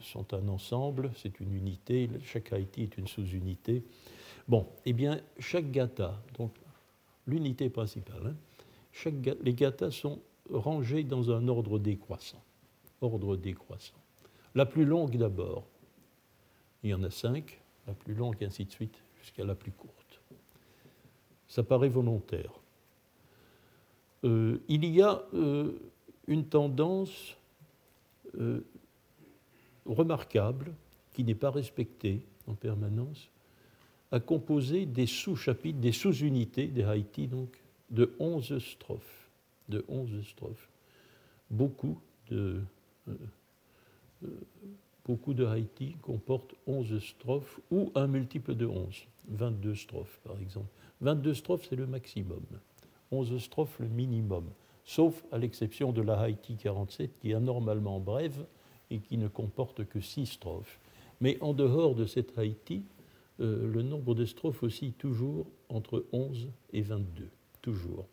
[0.00, 3.84] sont un ensemble, c'est une unité, chaque Haïti est une sous-unité.
[4.48, 6.52] Bon, eh bien, chaque gata, donc
[7.26, 8.36] l'unité principale, hein,
[8.92, 12.42] chaque, les gathas sont rangés dans un ordre décroissant.
[13.00, 13.94] Ordre décroissant.
[14.54, 15.64] La plus longue d'abord,
[16.82, 19.72] il y en a cinq, la plus longue, et ainsi de suite, jusqu'à la plus
[19.72, 20.20] courte.
[21.48, 22.52] Ça paraît volontaire.
[24.24, 25.72] Euh, il y a euh,
[26.26, 27.36] une tendance
[29.86, 30.72] remarquable,
[31.12, 33.30] qui n'est pas respecté en permanence,
[34.12, 37.60] a composé des sous-chapitres, des sous-unités des Haïti, donc,
[37.90, 39.28] de 11 strophes.
[39.68, 40.68] De 11 strophes.
[41.50, 41.98] Beaucoup
[42.30, 42.60] de,
[43.08, 43.14] euh,
[44.24, 44.28] euh,
[45.04, 50.68] beaucoup de Haïti comportent 11 strophes ou un multiple de 11, 22 strophes par exemple.
[51.00, 52.42] 22 strophes, c'est le maximum.
[53.10, 54.44] 11 strophes, le minimum.
[54.84, 58.44] Sauf à l'exception de la Haïti 47, qui est anormalement brève,
[58.90, 60.80] et qui ne comporte que six strophes.
[61.20, 62.84] Mais en dehors de cette Haïti,
[63.40, 67.28] euh, le nombre de strophes oscille toujours entre 11 et 22,
[67.62, 68.06] toujours.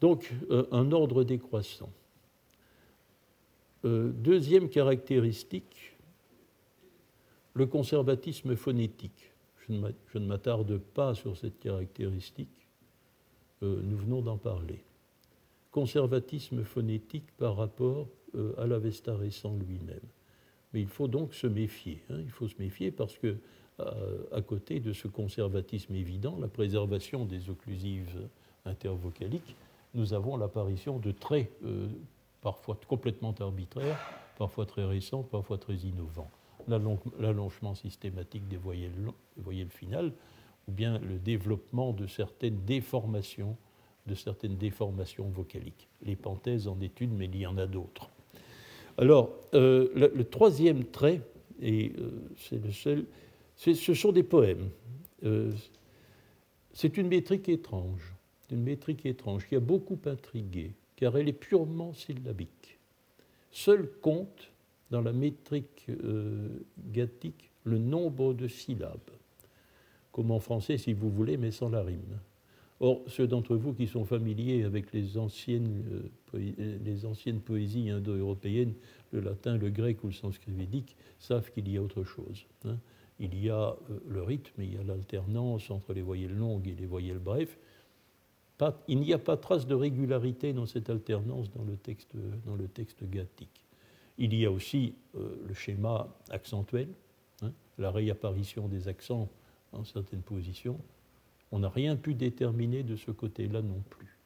[0.00, 1.90] Donc euh, un ordre décroissant.
[3.84, 5.96] Euh, deuxième caractéristique,
[7.54, 9.32] le conservatisme phonétique.
[9.68, 12.48] Je ne m'attarde pas sur cette caractéristique,
[13.62, 14.82] nous venons d'en parler.
[15.70, 20.00] Conservatisme phonétique par rapport euh, à récent lui-même.
[20.72, 22.02] Mais il faut donc se méfier.
[22.10, 22.20] Hein.
[22.20, 23.36] il faut se méfier parce que,
[23.80, 28.28] euh, à côté de ce conservatisme évident, la préservation des occlusives
[28.64, 29.56] intervocaliques,
[29.94, 31.88] nous avons l'apparition de traits euh,
[32.40, 33.98] parfois complètement arbitraires,
[34.38, 36.30] parfois très récents, parfois très innovants.
[37.18, 38.92] L'allongement systématique des voyelles,
[39.36, 40.12] des voyelles finales,
[40.68, 43.56] ou bien le développement de certaines déformations
[44.06, 45.88] de certaines déformations vocaliques.
[46.02, 48.10] Les panthèses en est une, mais il y en a d'autres.
[49.00, 51.22] Alors, euh, le, troisième trait,
[51.62, 53.06] et euh, c'est le seul,
[53.56, 54.68] ce sont des poèmes.
[55.24, 55.50] Euh,
[56.74, 58.14] c'est une métrique étrange,
[58.50, 62.78] une métrique étrange qui a beaucoup intrigué, car elle est purement syllabique.
[63.50, 64.52] Seul compte
[64.90, 65.86] dans la métrique
[66.92, 68.98] gathique le nombre de syllabes,
[70.12, 72.20] comme en français si vous voulez, mais sans la rime.
[72.82, 78.72] Or, ceux d'entre vous qui sont familiers avec les anciennes, euh, les anciennes poésies indo-européennes,
[79.12, 82.46] le latin, le grec ou le sanskrit védique, savent qu'il y a autre chose.
[82.64, 82.78] Hein.
[83.18, 86.74] Il y a euh, le rythme, il y a l'alternance entre les voyelles longues et
[86.74, 87.54] les voyelles brèves.
[88.88, 92.12] il n'y a pas trace de régularité dans cette alternance dans le texte,
[92.46, 93.62] dans le texte gathique.
[94.16, 96.88] Il y a aussi euh, le schéma accentuel,
[97.42, 99.28] hein, la réapparition des accents
[99.72, 100.78] en certaines positions,
[101.52, 104.16] On n'a rien pu déterminer de ce côté-là non plus.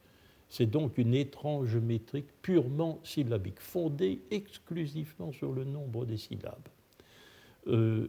[0.49, 6.67] C'est donc une étrange métrique purement syllabique, fondée exclusivement sur le nombre des syllabes.
[7.67, 8.07] Euh,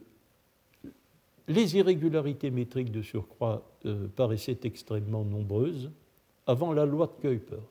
[1.49, 5.91] les irrégularités métriques de surcroît euh, paraissaient extrêmement nombreuses
[6.47, 7.63] avant la loi de Kuiper,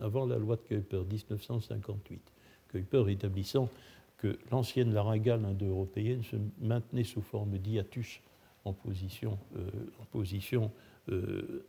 [0.00, 2.20] avant la loi de Kuiper, 1958.
[2.68, 3.68] Kuiper établissant
[4.16, 8.20] que l'ancienne laryngale indo-européenne se maintenait sous forme d'hiatus
[8.64, 9.70] en position, euh,
[10.12, 10.70] position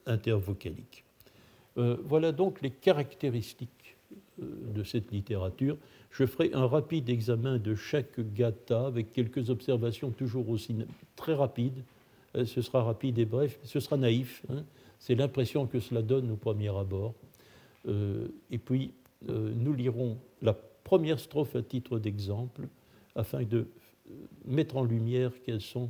[0.06, 1.04] intervocalique.
[1.76, 3.98] voilà donc les caractéristiques
[4.38, 5.76] de cette littérature
[6.14, 10.76] je ferai un rapide examen de chaque gata avec quelques observations toujours aussi
[11.16, 11.84] très rapides.
[12.36, 14.44] Euh, ce sera rapide et bref, ce sera naïf.
[14.50, 14.64] Hein.
[15.00, 17.16] C'est l'impression que cela donne au premier abord.
[17.88, 18.94] Euh, et puis,
[19.28, 22.68] euh, nous lirons la première strophe à titre d'exemple
[23.16, 23.68] afin de
[24.46, 25.90] mettre en lumière quels sont